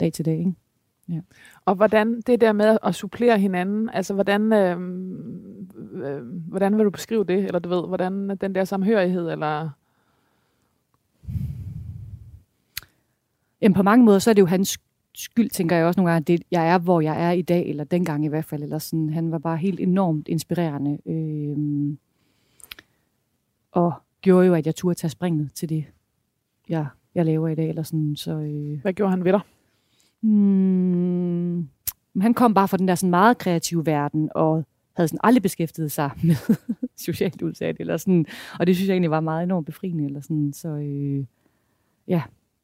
[0.00, 0.54] dag til dag, ikke?
[1.08, 1.20] Ja.
[1.64, 4.80] Og hvordan det der med at supplere hinanden, altså hvordan, øh,
[5.92, 9.70] øh, hvordan vil du beskrive det, eller du ved, hvordan den der samhørighed, eller...
[13.60, 14.78] Jamen på mange måder, så er det jo hans
[15.14, 17.84] skyld, tænker jeg også nogle gange, at jeg er, hvor jeg er i dag, eller
[17.84, 21.96] dengang i hvert fald, eller sådan, han var bare helt enormt inspirerende, øh,
[23.72, 25.84] og gjorde jo, at jeg turde tage springet til det,
[26.68, 28.32] jeg, jeg laver i dag, eller sådan, så...
[28.32, 29.40] Øh, Hvad gjorde han ved dig?
[30.22, 31.68] Hmm,
[32.20, 34.64] han kom bare fra den der sådan meget kreative verden, og
[34.96, 36.34] havde sådan aldrig beskæftiget sig med
[36.96, 38.26] socialt udsat, eller sådan,
[38.58, 41.24] og det synes jeg egentlig var meget enormt befriende, eller sådan, så øh,
[42.08, 42.22] ja,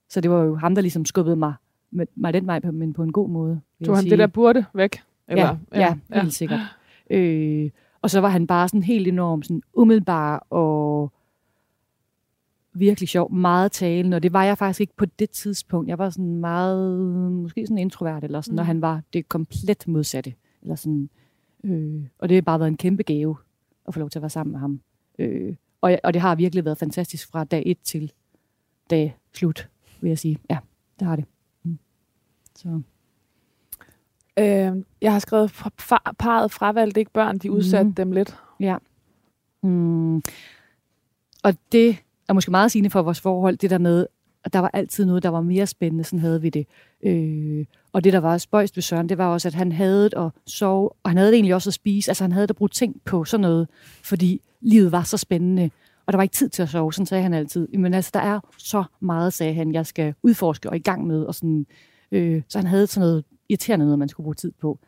[0.08, 1.54] så det var jo ham, der ligesom skubbede mig,
[1.90, 3.60] med, mig den vej, men på en god måde.
[3.84, 4.10] Tog han sige.
[4.10, 5.02] det der burde væk?
[5.28, 5.44] Eller?
[5.44, 6.28] Ja, ja, ja, helt ja.
[6.28, 6.60] sikkert.
[7.10, 7.70] Øh,
[8.02, 11.12] og så var han bare sådan helt enormt sådan umiddelbar og
[12.74, 15.88] virkelig sjov, meget talende, og det var jeg faktisk ikke på det tidspunkt.
[15.88, 17.02] Jeg var sådan meget,
[17.32, 18.56] måske sådan introvert, eller sådan, mm.
[18.56, 20.34] når han var det komplet modsatte.
[20.62, 21.10] Eller sådan,
[21.64, 23.36] øh, og det har bare været en kæmpe gave
[23.88, 24.80] at få lov til at være sammen med ham.
[25.18, 28.12] Øh, og, og det har virkelig været fantastisk fra dag 1 til
[28.90, 29.68] dag slut,
[30.00, 30.38] vil jeg sige.
[30.50, 30.58] Ja,
[30.98, 31.24] det har det.
[31.62, 31.78] Mm.
[32.56, 32.80] Så.
[34.38, 37.94] Øh, jeg har skrevet, far, parret fravalgte ikke børn, de udsatte mm.
[37.94, 38.36] dem lidt.
[38.60, 38.76] Ja.
[39.62, 40.16] Mm.
[41.44, 41.96] Og det
[42.32, 44.06] er måske meget sigende for vores forhold, det der med,
[44.44, 46.66] at der var altid noget, der var mere spændende, sådan havde vi det.
[47.04, 50.14] Øh, og det, der var spøjst ved Søren, det var også, at han havde det
[50.16, 52.10] at sove, og han havde det egentlig også at spise.
[52.10, 53.68] Altså han havde det at bruge ting på sådan noget,
[54.02, 55.70] fordi livet var så spændende,
[56.06, 57.68] og der var ikke tid til at sove, sådan sagde han altid.
[57.68, 61.22] Men altså, der er så meget, sagde han, jeg skal udforske og i gang med,
[61.22, 61.66] og sådan,
[62.12, 64.78] øh, så han havde sådan noget irriterende noget, man skulle bruge tid på.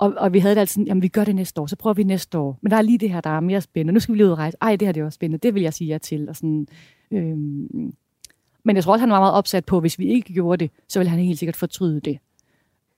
[0.00, 2.02] Og, og vi havde det altid jamen vi gør det næste år, så prøver vi
[2.02, 2.58] næste år.
[2.60, 3.92] Men der er lige det her, der er mere spændende.
[3.92, 4.56] Nu skal vi lige ud og rejse.
[4.60, 5.38] Ej, det her det er også spændende.
[5.46, 6.28] Det vil jeg sige ja til.
[6.28, 6.66] Og sådan,
[7.10, 7.94] øhm.
[8.64, 10.70] Men jeg tror også, han var meget opsat på, at hvis vi ikke gjorde det,
[10.88, 12.18] så ville han helt sikkert fortryde det.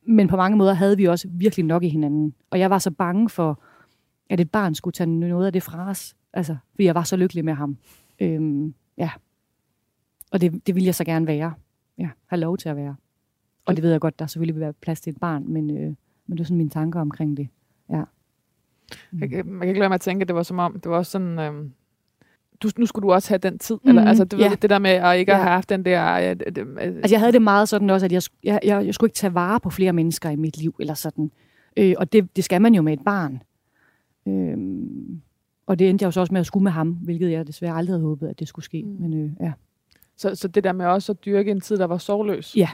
[0.07, 2.34] Men på mange måder havde vi også virkelig nok i hinanden.
[2.50, 3.62] Og jeg var så bange for,
[4.30, 6.16] at et barn skulle tage noget af det fra os.
[6.32, 7.76] Altså, fordi jeg var så lykkelig med ham.
[8.20, 9.11] Øhm, ja.
[10.30, 11.53] Og det, det ville jeg så gerne være.
[11.98, 12.96] Ja, have lov til at være.
[13.64, 15.76] Og det ved jeg godt, der selvfølgelig vil være plads til et barn, men...
[15.76, 15.94] Øh,
[16.26, 17.48] men det er sådan mine tanker omkring det.
[17.90, 18.02] Ja.
[19.10, 19.20] Mm.
[19.20, 20.96] Jeg, man kan ikke lade mig at tænke, at det var som om, det var
[20.96, 21.38] også sådan...
[21.38, 21.64] Øh,
[22.62, 23.78] du, nu skulle du også have den tid.
[23.82, 24.48] Mm, eller, altså, du ja.
[24.48, 25.38] ved, det der med at ikke ja.
[25.38, 26.30] have haft den der...
[26.30, 28.94] Øh, øh, øh, altså, jeg havde det meget sådan også, at jeg, jeg, jeg, jeg
[28.94, 31.30] skulle ikke tage vare på flere mennesker i mit liv, eller sådan.
[31.76, 33.42] Øh, og det, det skal man jo med et barn.
[34.28, 34.56] Øh,
[35.66, 37.76] og det endte jeg jo så også med at skulle med ham, hvilket jeg desværre
[37.76, 38.82] aldrig havde håbet, at det skulle ske.
[38.82, 38.96] Mm.
[39.00, 39.52] Men øh, ja.
[40.16, 42.56] Så, så det der med også at dyrke en tid, der var sorgløs?
[42.56, 42.68] Ja,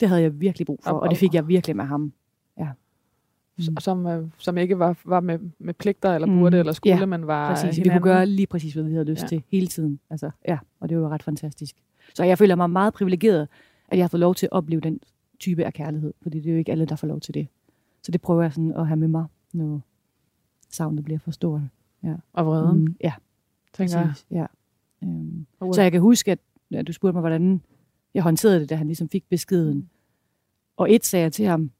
[0.00, 2.12] det havde jeg virkelig brug for, og, og det fik jeg virkelig med ham.
[3.58, 3.76] Mm.
[3.80, 6.60] som, øh, som ikke var, var med, med pligter eller burde mm.
[6.60, 7.84] eller skulle, ja, men var præcis.
[7.84, 9.26] Vi kunne gøre lige præcis, hvad vi havde lyst ja.
[9.26, 10.00] til hele tiden.
[10.10, 11.76] Altså, ja, og det var ret fantastisk.
[12.14, 13.48] Så jeg føler mig meget privilegeret,
[13.88, 15.00] at jeg har fået lov til at opleve den
[15.38, 17.48] type af kærlighed, fordi det er jo ikke alle, der får lov til det.
[18.02, 19.80] Så det prøver jeg sådan at have med mig, når
[20.70, 21.60] savnet bliver for stort.
[22.02, 22.14] Ja.
[22.32, 22.80] Og vreden?
[22.80, 23.12] Mm, ja,
[23.72, 24.14] tænker jeg.
[24.30, 24.46] Ja.
[25.02, 26.38] Um, så jeg kan huske, at
[26.70, 27.62] ja, du spurgte mig, hvordan
[28.14, 29.76] jeg håndterede det, da han ligesom fik beskeden.
[29.76, 29.88] Mm.
[30.76, 31.70] Og et sagde jeg til ham,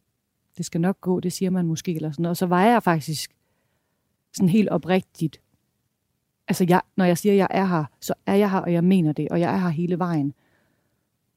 [0.56, 2.30] det skal nok gå, det siger man måske, eller sådan noget.
[2.30, 3.30] Og så var jeg faktisk
[4.36, 5.40] sådan helt oprigtigt.
[6.48, 8.84] Altså, jeg, når jeg siger, at jeg er her, så er jeg her, og jeg
[8.84, 10.34] mener det, og jeg er her hele vejen.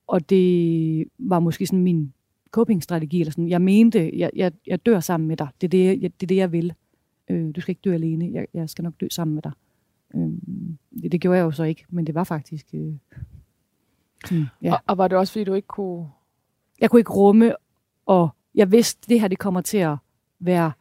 [0.07, 2.13] Og det var måske sådan min
[2.51, 5.47] coping-strategi, eller sådan, jeg mente, jeg, jeg, jeg dør sammen med dig.
[5.61, 6.73] Det er det, jeg, det, er det, jeg vil.
[7.29, 9.51] Øh, du skal ikke dø alene, jeg, jeg skal nok dø sammen med dig.
[10.15, 10.31] Øh,
[11.01, 12.65] det, det gjorde jeg jo så ikke, men det var faktisk...
[12.73, 12.93] Øh,
[14.25, 14.73] sådan, ja.
[14.73, 16.09] og, og var det også, fordi du ikke kunne...
[16.81, 17.55] Jeg kunne ikke rumme
[18.05, 19.97] og jeg vidste, at det her det kommer til at
[20.39, 20.71] være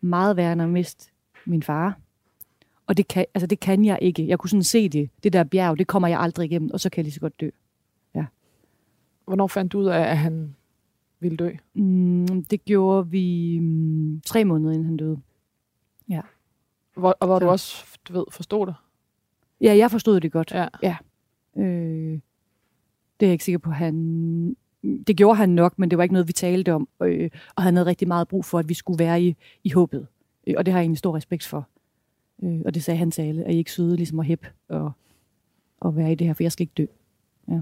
[0.00, 1.10] meget værre end at miste
[1.44, 1.98] min far.
[2.86, 4.28] Og det kan, altså det kan jeg ikke.
[4.28, 5.10] Jeg kunne sådan se det.
[5.22, 7.40] Det der bjerg, det kommer jeg aldrig igennem, og så kan jeg lige så godt
[7.40, 7.50] dø.
[8.14, 8.24] Ja.
[9.24, 10.56] Hvornår fandt du ud af, at han
[11.20, 11.50] ville dø?
[11.74, 15.20] Mm, det gjorde vi mm, tre måneder, inden han døde.
[16.08, 16.20] Ja.
[16.96, 17.44] Hvor, og hvor så.
[17.44, 18.74] du også, du ved, forstod det?
[19.60, 20.52] Ja, jeg forstod det godt.
[20.52, 20.68] Ja.
[20.82, 20.96] ja.
[21.56, 22.20] Øh,
[23.20, 24.56] det er jeg ikke sikker på, han
[25.06, 26.88] det gjorde han nok, men det var ikke noget, vi talte om.
[27.02, 30.06] Øh, og han havde rigtig meget brug for, at vi skulle være i, i håbet.
[30.46, 31.68] Øh, og det har jeg egentlig stor respekt for.
[32.42, 34.92] Øh, og det sagde han til alle, at I ikke søde ligesom at hæppe og,
[35.80, 36.86] og være i det her, for jeg skal ikke dø.
[37.48, 37.60] Ja.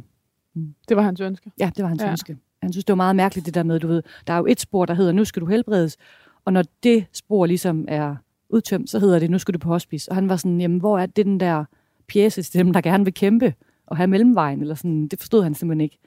[0.54, 0.74] Mm.
[0.88, 1.52] Det var hans ønske?
[1.60, 2.10] Ja, det var hans ja.
[2.10, 2.36] ønske.
[2.62, 4.60] Han synes, det var meget mærkeligt, det der med, du ved, der er jo et
[4.60, 5.96] spor, der hedder, nu skal du helbredes.
[6.44, 8.16] Og når det spor ligesom er
[8.48, 10.10] udtømt, så hedder det, nu skal du på hospice.
[10.10, 11.64] Og han var sådan, jamen, hvor er det den der
[12.08, 13.54] pjæse til dem, der gerne vil kæmpe
[13.86, 15.08] og have mellemvejen, eller sådan.
[15.08, 15.98] Det forstod han simpelthen ikke.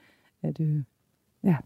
[0.42, 0.82] At, øh,
[1.46, 1.56] ja.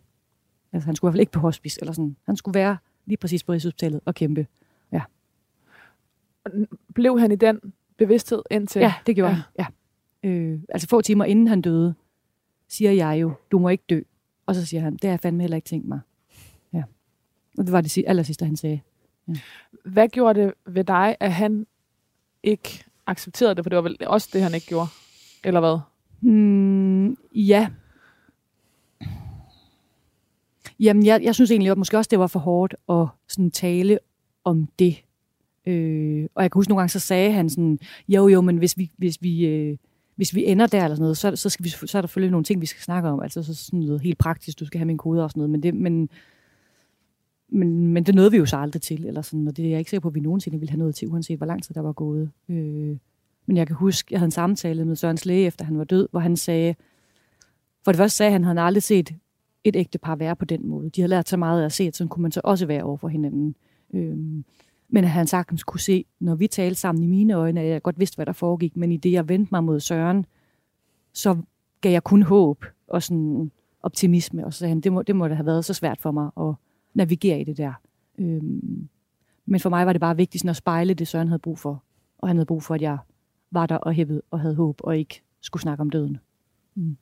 [0.72, 2.16] Altså, han skulle i hvert fald ikke på hospice, eller sådan.
[2.26, 2.76] Han skulle være
[3.07, 4.47] lige præcis på Rigshospitalet og kæmpe.
[4.93, 5.03] Ja.
[6.95, 7.61] Blev han i den
[7.97, 8.81] bevidsthed indtil?
[8.81, 9.64] Ja, det gjorde ja.
[9.64, 9.72] han.
[10.22, 10.28] Ja.
[10.28, 11.95] Øh, altså få timer inden han døde,
[12.68, 14.01] siger jeg jo, du må ikke dø.
[14.47, 16.01] Og så siger han, det har jeg fandme heller ikke tænkt mig.
[16.72, 16.83] Ja.
[17.59, 18.81] Og det var det aller sidste, han sagde.
[19.28, 19.35] Ja.
[19.85, 21.66] Hvad gjorde det ved dig, at han
[22.43, 23.64] ikke accepterede det?
[23.64, 24.89] For det var vel også det, han ikke gjorde.
[25.45, 25.78] Eller hvad?
[26.20, 27.68] Mm, ja.
[30.81, 33.99] Jamen, jeg, jeg synes egentlig at måske også, det var for hårdt at sådan tale
[34.45, 35.05] om det.
[35.66, 37.78] Øh, og jeg kan huske nogle gange, så sagde han sådan,
[38.09, 39.76] jo jo, men hvis vi, hvis vi, øh,
[40.16, 42.31] hvis vi ender der eller sådan noget, så, så, skal vi, så er der selvfølgelig
[42.31, 43.22] nogle ting, vi skal snakke om.
[43.22, 45.51] Altså så sådan noget helt praktisk, du skal have min kode og sådan noget.
[45.51, 46.09] Men det, men,
[47.49, 49.07] men, men det nåede vi jo så aldrig til.
[49.07, 50.95] Eller sådan, og det er jeg ikke sikker på, at vi nogensinde ville have noget
[50.95, 52.31] til, uanset hvor lang tid der var gået.
[52.49, 52.97] Øh,
[53.47, 56.09] men jeg kan huske, jeg havde en samtale med Sørens læge, efter han var død,
[56.11, 56.74] hvor han sagde,
[57.85, 59.14] for det første sagde han, at han aldrig set
[59.65, 60.91] et ægte par være på den måde.
[60.91, 62.97] De havde lært så meget at se, at sådan kunne man så også være over
[62.97, 63.55] for hinanden.
[63.95, 64.45] Øhm,
[64.89, 67.83] men at han sagtens kunne se, når vi talte sammen i mine øjne, at jeg
[67.83, 70.27] godt vidste, hvad der foregik, men i det, jeg vendte mig mod Søren,
[71.13, 71.37] så
[71.81, 73.51] gav jeg kun håb og sådan
[73.83, 76.11] optimisme, og så sagde han, det må, det må da have været så svært for
[76.11, 76.55] mig at
[76.95, 77.73] navigere i det der.
[78.19, 78.89] Øhm,
[79.47, 81.83] men for mig var det bare vigtigt sådan at spejle det, Søren havde brug for,
[82.19, 82.99] og han havde brug for, at jeg
[83.51, 86.19] var der og hævede og havde håb, og ikke skulle snakke om døden.
[86.75, 86.97] Mm.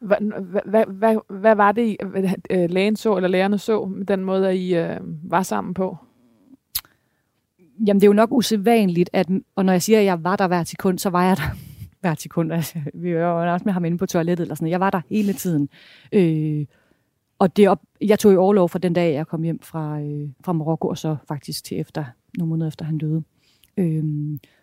[0.00, 0.16] Hvad,
[0.64, 4.48] hvad, hvad, hvad var det, øh, øh, lægen så, eller lærerne så, med den måde,
[4.48, 5.00] at I øh,
[5.30, 5.96] var sammen på?
[7.86, 10.46] Jamen, det er jo nok usædvanligt, at, og når jeg siger, at jeg var der
[10.46, 11.56] hver sekund, så var jeg der
[12.00, 12.52] hver sekund.
[12.52, 15.00] Altså, vi var jo også med ham inde på toilettet, eller sådan Jeg var der
[15.10, 15.68] hele tiden.
[16.12, 16.66] Øh,
[17.38, 20.28] og det op, jeg tog i overlov fra den dag, jeg kom hjem fra, øh,
[20.44, 22.04] fra Marokko, og så faktisk til efter,
[22.38, 23.22] nogle måneder efter han døde.
[23.76, 24.04] Øh,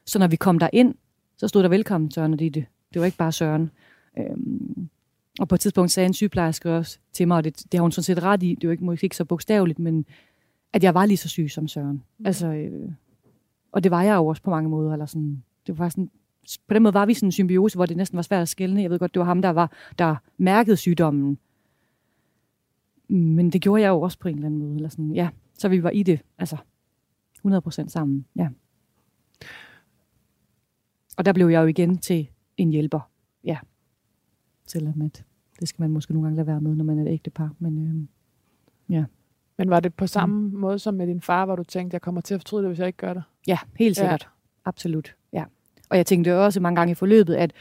[0.06, 0.96] så når vi kom der ind,
[1.38, 2.66] så stod der velkommen Søren og Ditte.
[2.94, 3.72] Det var ikke bare Søren.
[4.18, 4.38] Øh,
[5.40, 7.92] og på et tidspunkt sagde en sygeplejerske også til mig, og det, det har hun
[7.92, 10.06] sådan set ret i, det er jo ikke, måske ikke så bogstaveligt, men
[10.74, 12.04] at jeg var lige så syg som Søren.
[12.18, 12.26] Mm.
[12.26, 12.92] Altså, øh,
[13.72, 14.94] og det var jeg jo også på mange måder.
[14.94, 16.12] Eller sådan, det var sådan,
[16.68, 18.82] på den måde var vi sådan en symbiose, hvor det næsten var svært at skælne.
[18.82, 21.38] Jeg ved godt, det var ham, der, var, der mærkede sygdommen.
[23.08, 24.76] Men det gjorde jeg jo også på en eller anden måde.
[24.76, 26.58] Eller sådan, ja, så vi var i det, altså
[27.48, 28.26] 100% sammen.
[28.36, 28.50] Ja.
[31.18, 33.10] Og der blev jeg jo igen til en hjælper.
[33.44, 33.58] Ja.
[34.72, 35.24] Selvom at
[35.60, 37.54] det skal man måske nogle gange lade være med, når man er et ægte par.
[37.60, 39.06] Men øh, ja.
[39.58, 40.60] Men var det på samme mm.
[40.60, 42.80] måde som med din far, hvor du tænkte, jeg kommer til at fortryde det, hvis
[42.80, 43.24] jeg ikke gør det?
[43.48, 44.22] Ja, helt sikkert.
[44.24, 44.70] Ja.
[44.70, 45.44] Absolut, ja.
[45.90, 47.54] Og jeg tænkte også mange gange i forløbet, at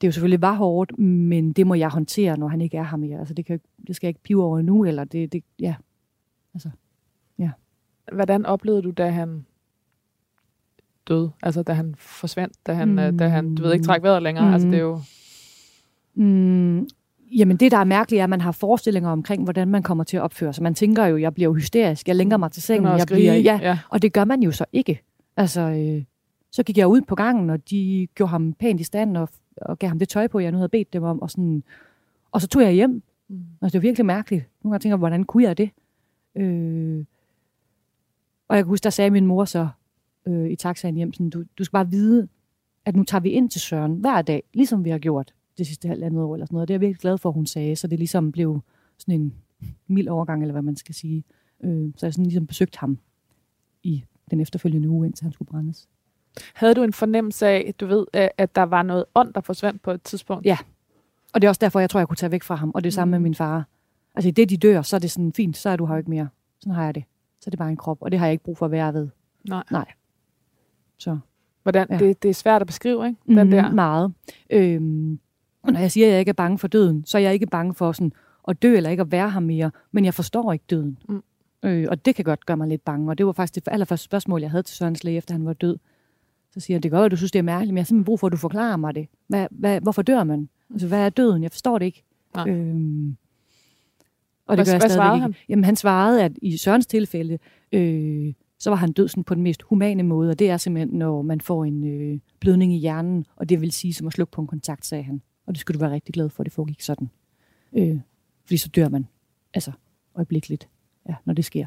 [0.00, 2.96] det jo selvfølgelig var hårdt, men det må jeg håndtere, når han ikke er her
[2.96, 3.18] mere.
[3.18, 5.74] Altså, det, kan, det skal jeg ikke pive over nu, eller det, det ja.
[6.54, 6.70] Altså,
[7.38, 7.50] ja.
[8.12, 9.46] Hvordan oplevede du, da han
[11.08, 11.30] døde?
[11.42, 13.18] Altså, da han forsvandt, da han, mm.
[13.18, 14.46] da han du ved ikke, træk vejret længere?
[14.46, 14.52] Mm.
[14.52, 15.00] Altså, det er jo...
[16.14, 16.88] Mm.
[17.36, 20.16] Jamen det, der er mærkeligt, er, at man har forestillinger omkring, hvordan man kommer til
[20.16, 20.62] at opføre sig.
[20.62, 23.58] Man tænker jo, jeg bliver jo hysterisk, jeg længer mig til sengen, jeg bliver, ja,
[23.62, 25.02] ja, og det gør man jo så ikke.
[25.36, 26.04] Altså, øh,
[26.50, 29.78] så gik jeg ud på gangen, og de gjorde ham pænt i stand, og, og
[29.78, 31.62] gav ham det tøj på, jeg nu havde bedt dem om, og, sådan,
[32.32, 33.02] og så tog jeg hjem.
[33.28, 33.44] Mm.
[33.62, 34.44] Altså, det var virkelig mærkeligt.
[34.62, 35.70] Nogle gange tænker jeg, hvordan kunne jeg det?
[36.36, 37.04] Øh,
[38.48, 39.68] og jeg kan huske, der sagde min mor så
[40.26, 42.28] øh, i taxaen hjem, sådan, du, du skal bare vide,
[42.84, 45.88] at nu tager vi ind til Søren hver dag, ligesom vi har gjort det sidste
[45.88, 46.68] halvandet år eller sådan noget.
[46.68, 48.60] Det er jeg virkelig glad for, at hun sagde, så det ligesom blev
[48.98, 49.34] sådan en
[49.86, 51.24] mild overgang, eller hvad man skal sige.
[51.64, 52.98] Øh, så jeg sådan ligesom besøgte ham
[53.82, 55.88] i den efterfølgende uge, indtil han skulle brændes.
[56.54, 58.06] Havde du en fornemmelse af, du ved,
[58.38, 60.46] at der var noget ånd, der forsvandt på et tidspunkt?
[60.46, 60.58] Ja,
[61.32, 62.90] og det er også derfor, jeg tror, jeg kunne tage væk fra ham, og det
[62.90, 63.22] er samme mm.
[63.22, 63.68] med min far.
[64.14, 66.10] Altså i det, de dør, så er det sådan fint, så er du her ikke
[66.10, 66.28] mere.
[66.60, 67.04] Sådan har jeg det.
[67.40, 68.94] Så er det bare en krop, og det har jeg ikke brug for at være
[68.94, 69.08] ved.
[69.48, 69.64] Nej.
[69.70, 69.92] Nej.
[70.98, 71.18] Så.
[71.62, 71.98] Hvordan, ja.
[71.98, 73.20] det, det er svært at beskrive, ikke?
[73.26, 73.72] Den mm-hmm, der.
[73.72, 74.12] Meget.
[74.50, 75.20] Øhm,
[75.62, 77.46] og når jeg siger, at jeg ikke er bange for døden, så er jeg ikke
[77.46, 78.12] bange for sådan
[78.48, 80.98] at dø eller ikke at være her mere, men jeg forstår ikke døden.
[81.08, 81.22] Mm.
[81.62, 83.10] Øh, og det kan godt gøre mig lidt bange.
[83.10, 85.52] Og det var faktisk det allerførste spørgsmål, jeg havde til Sørens læge, efter han var
[85.52, 85.76] død.
[86.52, 88.04] Så siger jeg, det gør at du synes, det er mærkeligt, men jeg har simpelthen
[88.04, 89.08] brug for, at du forklarer mig det.
[89.26, 90.48] Hvad, hvad, hvorfor dør man?
[90.70, 91.42] Altså, hvad er døden?
[91.42, 92.04] Jeg forstår det ikke.
[92.48, 93.16] Øhm,
[94.46, 95.34] og det hvad, gør jeg hvad svarede han?
[95.48, 97.38] Jamen, han svarede, at i Sørens tilfælde,
[97.72, 100.98] øh, så var han død sådan på den mest humane måde, og det er simpelthen,
[100.98, 104.30] når man får en øh, blødning i hjernen, og det vil sige som at slukke
[104.30, 105.22] på en kontakt, sagde han.
[105.50, 107.10] Og det skulle du være rigtig glad for, at det foregik sådan.
[107.72, 108.00] Øh,
[108.44, 109.06] fordi så dør man,
[109.54, 109.72] altså
[110.14, 110.68] øjeblikkeligt,
[111.08, 111.66] ja, når det sker.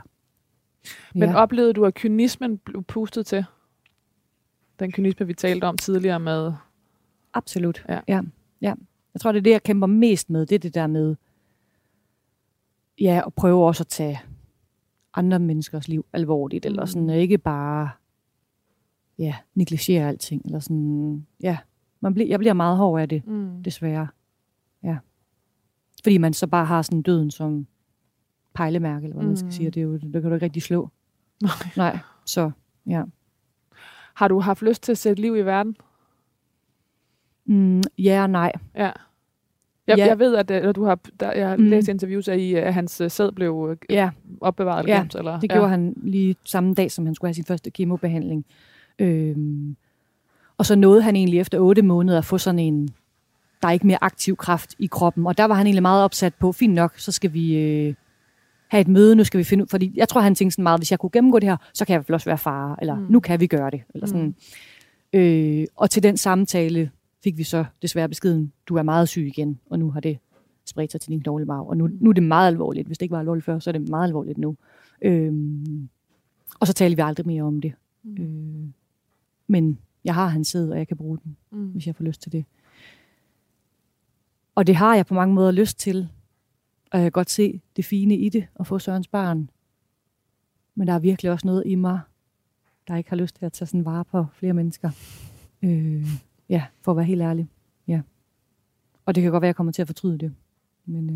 [1.15, 1.35] Men ja.
[1.35, 3.45] oplevede du, at kynismen blev pustet til?
[4.79, 6.53] Den kynisme, vi talte om tidligere med...
[7.33, 7.99] Absolut, ja.
[8.07, 8.21] ja.
[8.61, 8.73] ja.
[9.13, 11.15] Jeg tror, det er det, jeg kæmper mest med, det er det der med,
[13.01, 14.21] ja, at prøve også at tage
[15.13, 17.09] andre menneskers liv alvorligt, eller sådan, mm.
[17.09, 17.89] ikke bare
[19.17, 20.41] ja, negligere alting.
[20.45, 21.57] Eller sådan, ja,
[22.03, 23.63] man bliver, jeg bliver meget hård af det, Mm.
[23.63, 24.07] desværre.
[24.83, 24.97] Ja.
[26.03, 27.67] Fordi man så bare har sådan døden som
[28.53, 29.51] pejlemærke, eller hvad man skal Mm.
[29.51, 29.69] sige.
[29.69, 30.89] Det, er jo, det kan du ikke rigtig slå.
[31.41, 31.51] Nej.
[31.77, 32.51] Nej, så
[32.87, 33.03] ja.
[34.13, 35.75] Har du haft lyst til at sætte liv i verden?
[37.45, 38.51] Mm, ja og nej.
[38.75, 38.91] Ja.
[39.87, 40.05] Jeg, Ja.
[40.05, 41.63] jeg ved, at eller du har, der, jeg har Mm.
[41.63, 44.09] læst interviews af, i, at hans øh, sæd blev øh, Ja,
[44.41, 45.07] opbevaret eller Ja.
[45.17, 48.45] Eller, det gjorde han lige samme dag, som han skulle have sin første kemobehandling.
[48.99, 49.75] Øhm,
[50.63, 52.87] og så nåede han egentlig efter otte måneder at få sådan en,
[53.61, 55.27] der er ikke mere aktiv kraft i kroppen.
[55.27, 57.93] Og der var han egentlig meget opsat på, fint nok, så skal vi øh,
[58.67, 60.79] have et møde, nu skal vi finde ud, fordi jeg tror, han tænkte sådan meget,
[60.79, 63.05] hvis jeg kunne gennemgå det her, så kan jeg fald også være far, eller mm.
[63.09, 63.81] nu kan vi gøre det.
[63.93, 64.35] Eller sådan.
[65.13, 65.19] Mm.
[65.19, 66.91] Øh, og til den samtale
[67.23, 70.17] fik vi så desværre beskeden, du er meget syg igen, og nu har det
[70.65, 72.87] spredt sig til din knoglemarv, og nu, nu er det meget alvorligt.
[72.87, 74.55] Hvis det ikke var alvorligt før, så er det meget alvorligt nu.
[75.01, 75.89] Øhm,
[76.59, 77.73] og så taler vi aldrig mere om det.
[78.03, 78.23] Mm.
[78.23, 78.69] Øh,
[79.47, 81.67] men jeg har hans sæd, og jeg kan bruge den, Mm.
[81.67, 82.45] hvis jeg får lyst til det.
[84.55, 86.09] Og det har jeg på mange måder lyst til.
[86.91, 89.49] Og jeg kan godt se det fine i det, at få Sørens barn.
[90.75, 91.99] Men der er virkelig også noget i mig,
[92.87, 94.89] der ikke har lyst til at tage sådan vare på flere mennesker.
[95.61, 96.07] Øh,
[96.49, 97.47] ja, for at være helt ærlig.
[97.87, 98.01] Ja.
[99.05, 100.33] Og det kan godt være, at jeg kommer til at fortryde det.
[100.85, 101.15] Men øh,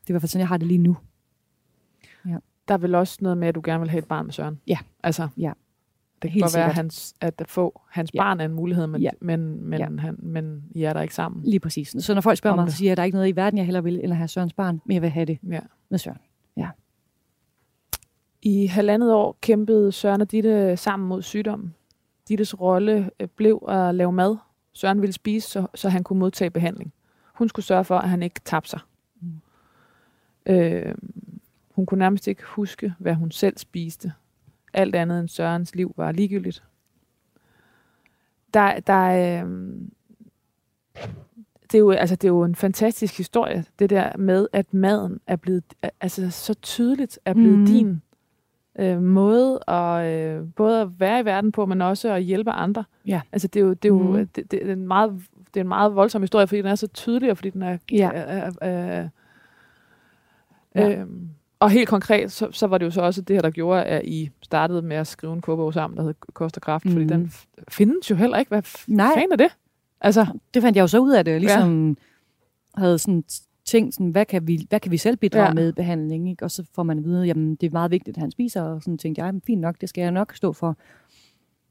[0.00, 0.96] det er i hvert fald sådan, jeg har det lige nu.
[2.68, 4.60] Der er vel også noget med, at du gerne vil have et barn med Søren?
[4.66, 4.78] Ja.
[5.02, 5.52] Altså, Ja.
[6.22, 6.74] Det kan godt være, at, sikkert.
[6.74, 8.18] hans, at få hans Ja.
[8.22, 9.10] barn er en mulighed, men, Ja.
[9.20, 9.88] men, men, Ja.
[9.98, 11.42] han, men I er der ikke sammen.
[11.44, 11.96] Lige præcis.
[11.98, 12.72] Så når folk spørger Om mig, det.
[12.72, 14.28] så siger jeg, at der er ikke noget i verden, jeg heller vil, at have
[14.28, 15.60] Sørens barn, men jeg vil have det Ja.
[15.88, 16.18] med Søren.
[18.42, 21.74] I halvandet år kæmpede Søren og Ditte sammen mod sygdommen.
[22.28, 24.36] Dittes rolle øh, blev at lave mad.
[24.72, 26.92] Søren ville spise, så, så han kunne modtage behandling.
[27.34, 28.80] Hun skulle sørge for, at han ikke tabte sig.
[29.20, 29.32] Mm.
[30.46, 30.94] Øh,
[31.70, 34.12] hun kunne nærmest ikke huske, hvad hun selv spiste.
[34.72, 36.62] Alt andet end Sørens liv var ligegyldigt.
[38.54, 39.50] Der, der er, øh,
[41.72, 45.20] det, er jo, altså, det er jo en fantastisk historie, det der med, at maden
[45.26, 45.64] er blevet
[46.00, 47.66] altså, så tydeligt er blevet mm.
[47.66, 48.02] din
[48.78, 52.84] øh, måde at øh, både at være i verden på, men også at hjælpe andre.
[53.06, 53.20] Ja.
[53.32, 54.26] Altså det er jo, det er jo Mhm.
[54.26, 55.22] det, det, er en meget,
[55.54, 57.78] det er en meget voldsom historie, fordi den er så tydelig, og fordi den er...
[57.92, 58.10] Ja.
[58.14, 59.08] er, er, er
[60.74, 60.98] Ja.
[61.00, 61.28] øhm,
[61.60, 64.04] og helt konkret, så, så var det jo så også det her, der gjorde, at
[64.04, 66.90] I startede med at skrive en kogebog sammen, der hed Kost og Kraft, mm.
[66.90, 67.12] fordi Mhm.
[67.12, 67.32] den
[67.68, 68.48] findes jo heller ikke.
[68.48, 69.10] Hvad Nej.
[69.14, 69.56] fanden er det?
[70.00, 72.80] Altså, Det fandt jeg jo så ud af det, ligesom ja.
[72.80, 73.24] havde sådan
[73.64, 75.54] tænkt, sådan, hvad, kan vi, hvad kan vi selv bidrage Ja.
[75.54, 76.44] med i behandling, ikke?
[76.44, 78.82] og så får man at vide, jamen det er meget vigtigt, at han spiser, og
[78.82, 80.76] sådan tænkte jeg, "Jamen, fint nok, det skal jeg nok stå for.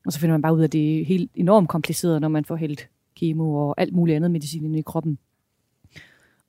[0.05, 2.45] Og så finder man bare ud af, at det er helt enormt kompliceret, når man
[2.45, 5.17] får hældt kemo og alt muligt andet medicin ind i kroppen.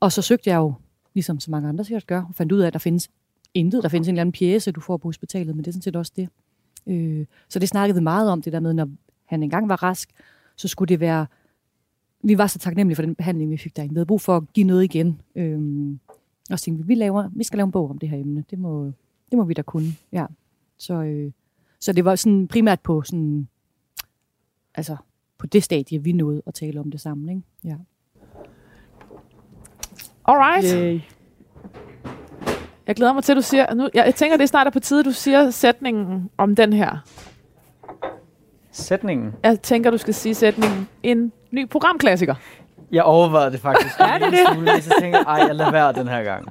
[0.01, 0.75] Og så søgte jeg jo,
[1.15, 3.11] ligesom så mange andre sikkert gør, og fandt ud af, at der findes
[3.55, 3.83] intet.
[3.83, 5.97] Der findes en eller anden pjæse, du får på hospitalet, men det er sådan set
[5.97, 6.29] også det.
[6.87, 8.89] Øh, så det snakkede vi meget om, det der med, når
[9.25, 10.11] han engang var rask,
[10.57, 11.27] så skulle det være
[12.23, 13.95] vi var så taknemmelige for den behandling, vi fik derinde.
[13.95, 15.21] Vi havde brug for at give noget igen.
[15.35, 16.01] Øhm,
[16.51, 18.45] og så tænkte vi, vi, laver, vi skal lave en bog om det her emne.
[18.51, 18.85] Det må,
[19.31, 19.93] det må vi da kunne.
[20.13, 20.27] Ja.
[20.79, 21.33] Så, øh,
[21.81, 23.49] så det var sådan primært på sådan,
[24.75, 24.97] altså
[25.39, 27.29] på det stadie, vi nåede at tale om det sammen.
[27.29, 27.43] Ikke?
[27.65, 27.77] Ja.
[30.25, 30.75] alright.
[30.75, 31.01] Yay.
[32.89, 33.75] Jeg glæder mig til, at du siger...
[33.75, 36.73] Nu, jeg, jeg tænker, det er snart er på tide, du siger sætningen om den
[36.73, 36.91] her.
[38.73, 39.35] Sætningen.
[39.43, 40.89] Jeg tænker, du skal sige sætningen.
[41.03, 42.35] En ny programklassiker.
[42.93, 43.95] Jeg overvejede det faktisk.
[44.01, 44.39] er det det?
[44.53, 46.49] Smule, så tænkte jeg, ej, jeg lader være den her gang.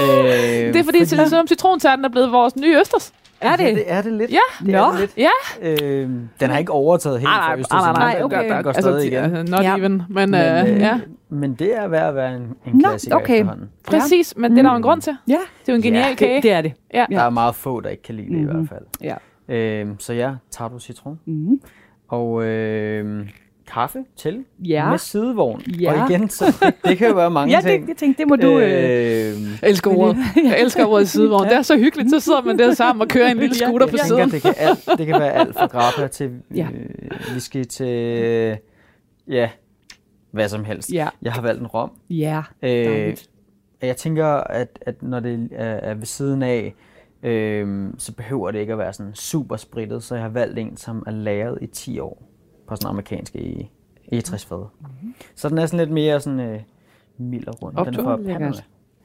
[0.00, 0.04] Øh,
[0.74, 1.28] Det er fordi, fordi...
[1.28, 3.12] som citrontærten er blevet vores nye østers.
[3.42, 3.64] Er det?
[3.64, 4.30] Ja, det er det lidt.
[4.30, 4.66] Ja.
[4.66, 5.12] det er det lidt.
[5.16, 5.28] Ja.
[5.62, 8.54] Øh, den har ikke overtaget helt Nej, for nej, Østers nej, nej, okay.
[8.54, 9.36] Den går Altså, stadig igen.
[9.36, 9.76] altså, not Ja.
[9.76, 10.02] even.
[10.08, 13.16] Men, Men, øh, øh, ja, men det er værd at være en, en Nå, klassiker
[13.16, 13.34] okay.
[13.34, 13.70] efterhånden.
[13.88, 14.34] præcis.
[14.36, 15.16] Men det er der jo en grund til.
[15.28, 16.34] Ja, Det er jo en genial Ja, kage.
[16.36, 16.72] det, det er det.
[16.94, 17.04] Ja.
[17.10, 18.54] Der er meget få, der ikke kan lide det i Mhm.
[18.54, 19.14] hvert fald.
[19.48, 19.84] Ja.
[19.84, 21.20] Øh, så ja, tager du citron.
[21.26, 21.60] Mm.
[22.08, 23.28] Og øh,
[23.72, 24.90] kaffe til Ja.
[24.90, 25.60] med sidevogn.
[25.80, 26.02] Ja.
[26.02, 27.80] Og igen, så det, det kan jo være mange Ja, ting.
[27.80, 28.58] det, det tænkte, det må du...
[28.58, 30.16] Øh, Øh, Jeg elsker ordet.
[30.44, 31.44] Jeg elsker ordet sidevogn.
[31.44, 32.10] Det er så hyggeligt.
[32.10, 34.30] Så sidder man der sammen og kører en lille Ja, scooter på jeg siden.
[34.30, 36.68] tænker, det kan, alt, det kan være alt fra grappa til Ja.
[36.74, 37.86] øh, whisky til,
[38.18, 38.56] øh,
[39.28, 39.50] ja,
[40.30, 40.92] hvad som helst.
[40.92, 41.08] ja.
[41.22, 41.90] Jeg har valgt en rom.
[42.10, 43.16] Ja, Øh,
[43.82, 46.74] jeg tænker, at, at når det er, er ved siden af,
[47.22, 50.76] øh, så behøver det ikke at være sådan super spritet, så jeg har valgt en,
[50.76, 52.22] som er lagret i 10 år
[52.66, 53.66] på sådan en amerikansk e-
[54.12, 54.66] egetræsfad.
[54.80, 55.14] Mm-hmm.
[55.34, 56.60] Så den er sådan lidt mere sådan øh,
[57.18, 57.76] mild og rund.
[57.76, 58.26] Den er Lækkert.
[58.26, 58.54] Panama.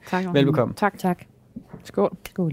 [0.06, 0.34] Tak.
[0.34, 0.74] Velbekomme.
[0.74, 0.98] Tak.
[0.98, 1.24] Tak.
[1.84, 2.16] Skål.
[2.28, 2.52] Skål.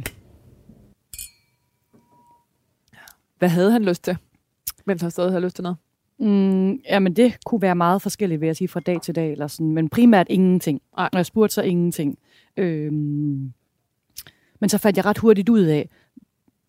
[3.39, 4.17] Hvad havde han lyst til,
[4.85, 5.77] mens han stadig havde lyst til noget?
[6.19, 9.31] Mm, jamen, det kunne være meget forskelligt, vil jeg sige, fra dag til dag.
[9.31, 10.81] Eller sådan, men primært ingenting.
[10.97, 11.09] Nej.
[11.13, 12.17] Og jeg spurgte så ingenting.
[12.57, 13.53] Øhm,
[14.59, 15.89] men så fandt jeg ret hurtigt ud af,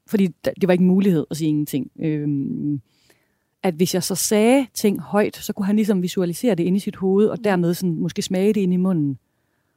[0.06, 2.80] fordi det var ikke en mulighed at sige ingenting, øhm,
[3.66, 6.80] at hvis jeg så sagde ting højt, så kunne han ligesom visualisere det inde i
[6.80, 9.18] sit hoved, og dermed sådan, måske smage det ind i munden.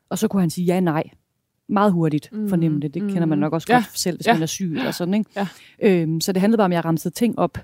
[0.09, 1.03] Og så kunne han sige ja, nej.
[1.67, 2.49] Meget hurtigt Mhm.
[2.49, 2.93] fornemme det.
[2.93, 3.75] Det kender man nok også Ja.
[3.75, 4.33] godt selv, hvis Ja.
[4.33, 5.13] man er syg eller sådan.
[5.13, 5.29] Ikke?
[5.35, 5.47] Ja.
[5.79, 7.57] Øhm, så det handlede bare om, at jeg ramsede ting op,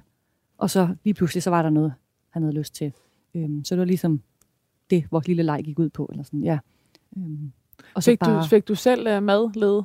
[0.57, 1.93] og så lige pludselig, så var der noget,
[2.29, 2.91] han havde lyst til.
[3.35, 4.21] Øhm, så det var ligesom
[4.89, 6.05] det, vores lille leg gik ud på.
[6.11, 6.57] Eller sådan, ja.
[7.17, 7.51] øhm,
[7.93, 9.83] og så Fik, du, fik du selv uh, madlede?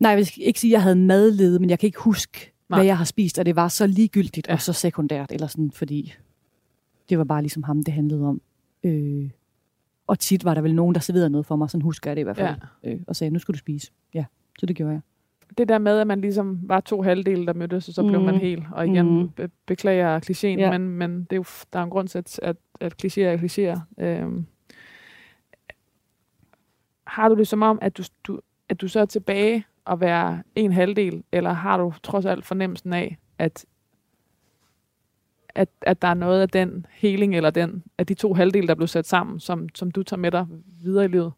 [0.00, 2.78] Nej, jeg vil ikke sige, at jeg havde madlede, men jeg kan ikke huske, Nej.
[2.78, 4.52] Hvad jeg har spist, og det var så ligegyldigt Ja.
[4.52, 6.14] og så sekundært, eller sådan, fordi
[7.08, 8.40] det var bare ligesom ham, det handlede om.
[8.84, 9.30] Øh,
[10.06, 12.20] og tit var der vel nogen, der serverede noget for mig, sådan husker jeg det
[12.20, 12.90] i hvert fald, ja.
[12.92, 13.90] øh, og sagde, nu skal du spise.
[14.14, 14.24] Ja,
[14.58, 15.00] så det gjorde jeg.
[15.58, 18.26] Det der med, at man ligesom var to halvdele, der mødtes, og så blev Mhm.
[18.26, 18.66] man hel.
[18.72, 19.28] Og igen, Mhm.
[19.28, 20.78] be- beklager klichéen, Ja.
[20.78, 23.36] men, men det er jo, der er en grund til, at, at, at klichéer er
[23.36, 24.02] klichéer.
[24.04, 24.46] Øhm.
[27.06, 30.42] Har du det som om, at du, du, at du så er tilbage og være
[30.54, 33.66] en halvdel, eller har du trods alt fornemmelsen af, at,
[35.54, 38.74] at, at der er noget af den heling, eller den, af de to halvdele, der
[38.74, 40.46] blev sat sammen, som, som du tager med dig
[40.82, 41.32] videre i livet?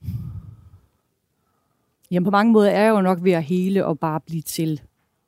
[2.11, 4.81] Jamen på mange måder er jeg jo nok ved at hele og bare blive til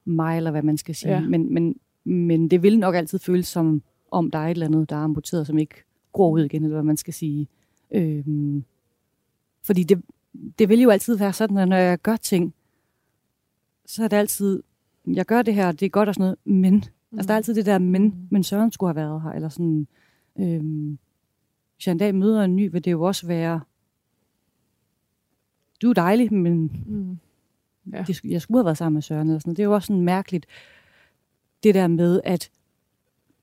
[0.05, 1.15] mig, eller hvad man skal sige.
[1.15, 1.21] Ja.
[1.21, 4.91] Men, men, men det vil nok altid føles som, om der er et eller andet,
[4.91, 7.49] der er amputeret, som ikke gror ud igen, eller hvad man skal sige.
[7.95, 8.65] Øhm,
[9.63, 10.03] fordi det,
[10.59, 12.55] det vil jo altid være sådan, at når jeg gør ting,
[13.93, 14.63] så er det altid,
[15.07, 16.75] jeg gør det her, det er godt og sådan noget, men,
[17.11, 17.19] mm.
[17.19, 18.13] altså der er altid det der, men, Mm.
[18.31, 19.87] men Søren skulle have været her, eller sådan,
[20.39, 20.99] øhm,
[21.77, 23.61] hvis jeg en dag møder en ny, vil det jo også være,
[25.83, 27.19] du er dejlig, men Mm.
[27.93, 28.05] Ja.
[28.07, 29.29] det, jeg skulle have været sammen med Søren.
[29.29, 29.49] Eller sådan.
[29.51, 29.57] noget.
[29.57, 30.47] Det er jo også sådan mærkeligt,
[31.63, 32.51] det der med, at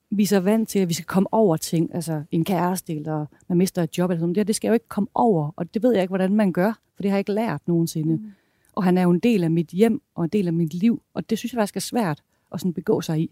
[0.09, 3.25] vi er så vant til, at vi skal komme over ting, altså en kæreste, eller
[3.47, 4.35] man mister et job, eller sådan noget.
[4.35, 6.33] Det, her, det skal jeg jo ikke komme over, og det ved jeg ikke, hvordan
[6.33, 8.15] man gør, for det har jeg ikke lært nogensinde.
[8.15, 8.31] Mm.
[8.75, 11.01] Og han er jo en del af mit hjem, og en del af mit liv,
[11.13, 13.31] og det synes jeg faktisk er svært at sådan begå sig i.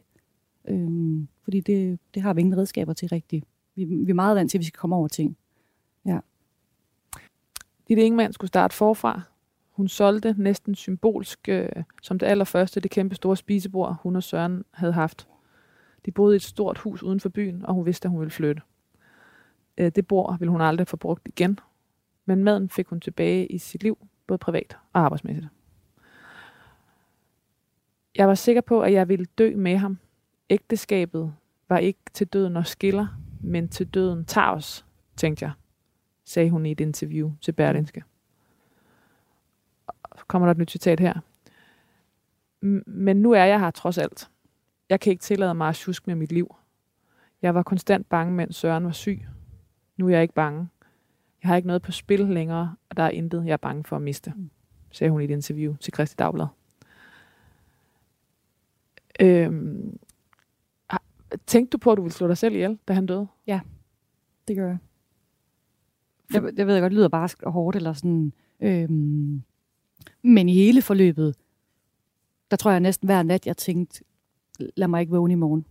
[0.67, 3.45] Øhm, fordi det, det har vi ingen redskaber til rigtigt.
[3.75, 5.37] Vi, vi er meget vant til, at vi skal komme over ting.
[6.05, 6.19] Ja.
[7.87, 9.21] Ditte Ingemann skulle starte forfra.
[9.71, 11.69] Hun solgte næsten symbolsk, øh,
[12.01, 15.27] som det allerførste, det kæmpe store spisebord, hun og Søren havde haft.
[16.05, 18.31] De boede i et stort hus uden for byen, og hun vidste, at hun ville
[18.31, 18.61] flytte.
[19.77, 21.59] Øh, det bord ville hun aldrig få brugt igen,
[22.25, 23.97] men maden fik hun tilbage i sit liv,
[24.27, 25.47] både privat og arbejdsmæssigt.
[28.15, 29.97] Jeg var sikker på, at jeg ville dø med ham.
[30.49, 31.33] Ægteskabet
[31.69, 33.07] var ikke til døden og skiller,
[33.41, 35.51] men til døden tager os, tænkte jeg
[36.27, 38.03] sagde hun i et interview til Berlinske.
[40.27, 41.13] Kommer der et nyt citat her.
[42.85, 44.29] Men nu er jeg her trods alt.
[44.89, 46.55] Jeg kan ikke tillade mig at tjuske med mit liv.
[47.41, 49.27] Jeg var konstant bange, mens Søren var syg.
[49.97, 50.67] Nu er jeg ikke bange.
[51.41, 53.95] Jeg har ikke noget på spil længere, og der er intet, jeg er bange for
[53.95, 54.33] at miste,
[54.91, 56.47] sagde hun i et interview til Christi Dagblad.
[59.19, 59.99] Øhm,
[61.47, 63.27] tænkte du på, at du ville slå dig selv ihjel, da han døde?
[64.47, 64.77] Det gør jeg.
[66.33, 68.33] Jeg, det ved jeg godt, lyder barsk og hårdt, eller sådan.
[68.59, 69.43] Øhm,
[70.21, 71.35] men i hele forløbet,
[72.51, 74.03] der tror jeg næsten hver nat, jeg tænkte,
[74.59, 75.65] lad mig ikke vågne i morgen.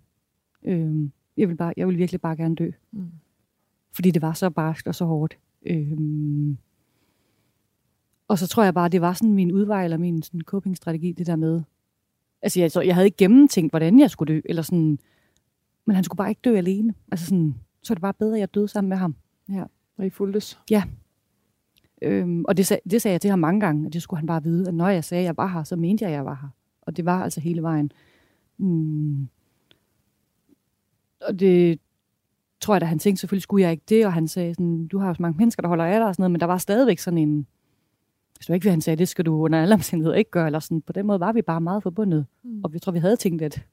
[0.62, 2.70] Øhm, jeg, vil bare, jeg vil virkelig bare gerne dø.
[2.90, 3.10] Mm.
[3.92, 5.38] Fordi det var så barskt og så hårdt.
[5.66, 6.58] Øhm,
[8.28, 11.26] og så tror jeg bare, det var sådan min udvej, eller min sådan coping-strategi, det
[11.26, 11.62] der med.
[12.42, 14.98] Altså, jeg, så jeg havde ikke gennemtænkt, hvordan jeg skulle dø, eller sådan,
[15.84, 16.94] men han skulle bare ikke dø alene.
[17.10, 19.16] Altså sådan, så er det bare bedre, at jeg døde sammen med ham.
[19.98, 20.58] Og I fuldtes?
[22.02, 24.26] Øhm, og det, sag, det sagde jeg til ham mange gange, at det skulle han
[24.26, 26.24] bare vide, at når jeg sagde, at jeg var her, så mente jeg, at jeg
[26.24, 26.48] var her.
[26.82, 27.92] Og det var altså hele vejen.
[28.58, 29.28] Mm.
[31.20, 31.80] Og det
[32.60, 34.98] tror jeg, da han tænkte, selvfølgelig skulle jeg ikke det, og han sagde sådan, du
[34.98, 36.58] har jo så mange mennesker, der holder af dig og sådan noget, men der var
[36.58, 37.46] stadigvæk sådan en,
[38.36, 40.58] hvis du ikke vil, han sagde, det skal du under alle omstændigheder ikke gøre, eller
[40.58, 42.26] sådan, på den måde var vi bare meget forbundet.
[42.42, 42.60] Mm.
[42.64, 43.66] Og vi tror, vi havde tænkt, at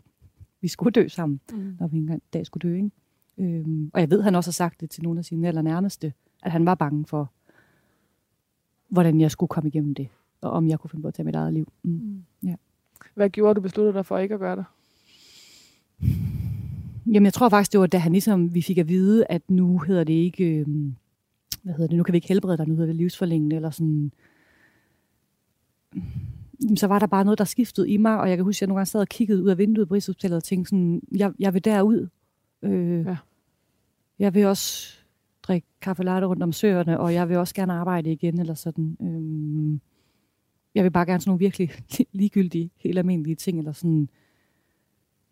[0.62, 1.76] vi skulle dø sammen Mm.
[1.80, 2.76] når vi en dag skulle dø.
[2.76, 2.92] Ikke?
[3.38, 6.14] Øhm, og jeg ved, han også har sagt det til nogle af sine allernærmeste,
[6.44, 7.32] at han var bange for,
[8.90, 10.08] hvordan jeg skulle komme igennem det,
[10.42, 11.72] og om jeg kunne finde på at tage mit eget liv.
[11.84, 11.92] Mm.
[11.92, 12.24] Mm.
[12.44, 12.56] Ja.
[13.16, 14.66] Hvad gjorde du besluttede dig for ikke at gøre det?
[17.08, 19.80] Jamen, jeg tror faktisk, det var, da han ligesom, vi fik at vide, at nu
[19.80, 20.96] hedder det ikke, øhm,
[21.64, 24.12] hvad hedder det, nu kan vi ikke helbrede dig, nu hedder det livsforlængende, eller sådan.
[26.64, 28.62] Jamen, så var der bare noget, der skiftede i mig, og jeg kan huske, at
[28.62, 31.34] jeg nogle gange sad og kiggede ud af vinduet på Rigshospitalet og tænkte sådan, jeg,
[31.40, 32.08] jeg vil derud.
[32.64, 33.18] Øh, Ja.
[34.20, 34.98] Jeg vil også
[35.44, 38.98] drikke kaffe latte rundt om søerne, og jeg vil også gerne arbejde igen, eller sådan.
[39.02, 39.82] Øhm,
[40.76, 41.72] jeg vil bare gerne sådan nogle virkelig
[42.12, 44.10] ligegyldige, helt almindelige ting, eller sådan.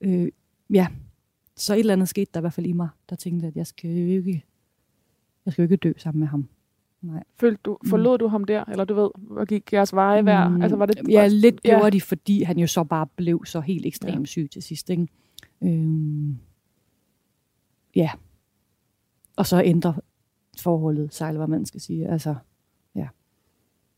[0.01, 0.28] Øh,
[0.69, 0.88] ja,
[1.62, 3.68] så et eller andet skete der i hvert fald i mig, der tænkte, at jeg
[3.68, 4.45] skal jo ikke,
[5.45, 6.47] jeg skal jo ikke dø sammen med ham.
[7.01, 7.24] Nej.
[7.39, 10.49] Følte du, forlod du ham der, eller du ved, hvor gik jeres veje hver?
[10.49, 11.70] Mm, Altså, var det, Ja, lidt ja.
[11.70, 14.26] gjorde de, fordi han jo så bare blev så helt ekstremt Ja.
[14.26, 14.89] syg til sidst.
[14.89, 15.07] Ikke?
[15.64, 16.38] Øhm,
[17.95, 18.09] ja.
[19.36, 19.93] Og så ændrer
[20.59, 22.07] forholdet sig, eller hvad man skal sige.
[22.07, 22.36] Altså,
[22.95, 23.07] ja.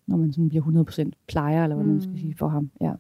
[0.08, 0.64] Når man sådan bliver
[1.08, 1.92] 100% plejer, eller hvad mm.
[1.92, 2.72] man skal sige for ham.
[2.82, 2.94] Ja.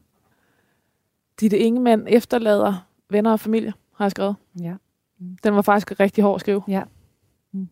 [1.39, 4.35] Ditte Ingemann efterlader venner og familie, har jeg skrevet.
[4.59, 4.75] Ja.
[5.43, 6.63] Den var faktisk rigtig hård at skrive.
[6.67, 6.83] Ja.
[7.51, 7.67] Mm.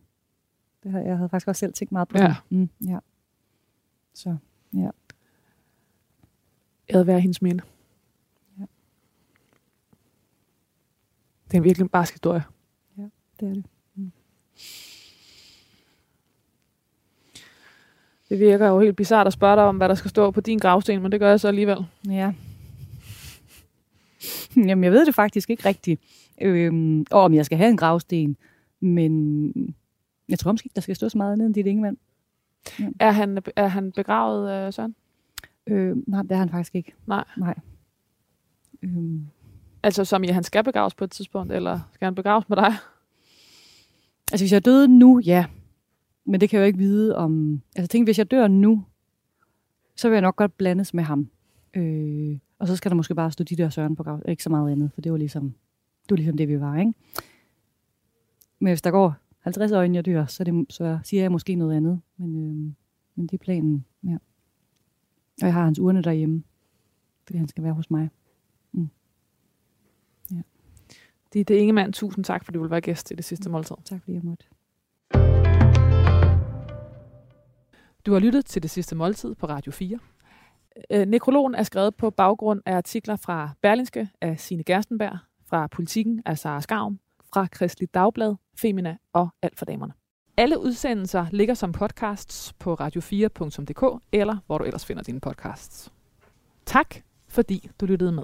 [0.82, 2.18] Det har, jeg havde faktisk også selv tænkt meget på.
[2.18, 2.34] Ja.
[2.50, 2.98] Mm, ja.
[4.14, 4.36] Så,
[4.74, 4.90] ja.
[6.88, 7.64] Æd være hendes minde.
[8.58, 8.64] Ja.
[11.50, 12.44] Det er virkelig en barsk historie.
[13.40, 13.64] Det er det.
[18.28, 20.58] Det virker jo helt bizart at spørge dig om, hvad der skal stå på din
[20.58, 21.86] gravsten, men det gør jeg så alligevel.
[22.08, 22.32] Ja.
[24.68, 26.00] Jamen, jeg ved det faktisk ikke rigtigt.
[26.40, 28.36] Øhm, og om jeg skal have en gravsten.
[28.80, 29.74] Men
[30.28, 31.98] jeg tror måske ikke, der skal stå så meget andet end dit Ingemann.
[33.00, 34.94] Er han, er han begravet, øh, Søren?
[35.66, 36.92] Øh, nej, det er han faktisk ikke.
[37.06, 37.24] Nej.
[37.36, 37.54] Nej.
[38.82, 39.26] Øhm,
[39.82, 42.74] Altså som i, han skal begraves på et tidspunkt, eller skal han begraves med dig?
[44.32, 45.46] altså, hvis jeg døde nu, ja.
[46.24, 47.62] Men det kan jeg jo ikke vide om...
[47.76, 48.84] Altså, tænk, hvis jeg dør nu,
[49.96, 51.28] så vil jeg nok godt blandes med ham.
[51.76, 54.22] Øh, og så skal der måske bare stå de der Søren på grav.
[54.28, 55.54] Ikke så meget andet, for det var ligesom
[56.02, 56.92] det, var ligesom det vi var, ikke?
[58.58, 61.54] Men hvis der går 50 år, inden jeg dør, så, det, så siger jeg måske
[61.54, 62.00] noget andet.
[62.16, 62.72] Men, øh,
[63.14, 64.16] men det er planen, ja.
[65.42, 66.42] Og jeg har hans urne derhjemme,
[67.26, 68.10] fordi han skal være hos mig.
[71.32, 73.76] Ditte Ingemann, tusind tak, fordi du vil være gæst i det sidste måltid.
[73.84, 74.44] Tak fordi jeg måtte.
[78.06, 79.98] Du har lyttet til det sidste måltid på Radio 4.
[80.90, 86.22] Øh, nekrologen er skrevet på baggrund af artikler fra Berlinske af Sine Gerstenberg, fra Politiken
[86.26, 86.98] af Sara Skavm,
[87.32, 89.92] fra Kristelig Dagblad, Femina og Alt for Damerne.
[90.36, 95.92] Alle udsendelser ligger som podcasts på radio4.dk eller hvor du ellers finder dine podcasts.
[96.66, 96.94] Tak,
[97.28, 98.20] fordi du lyttede med.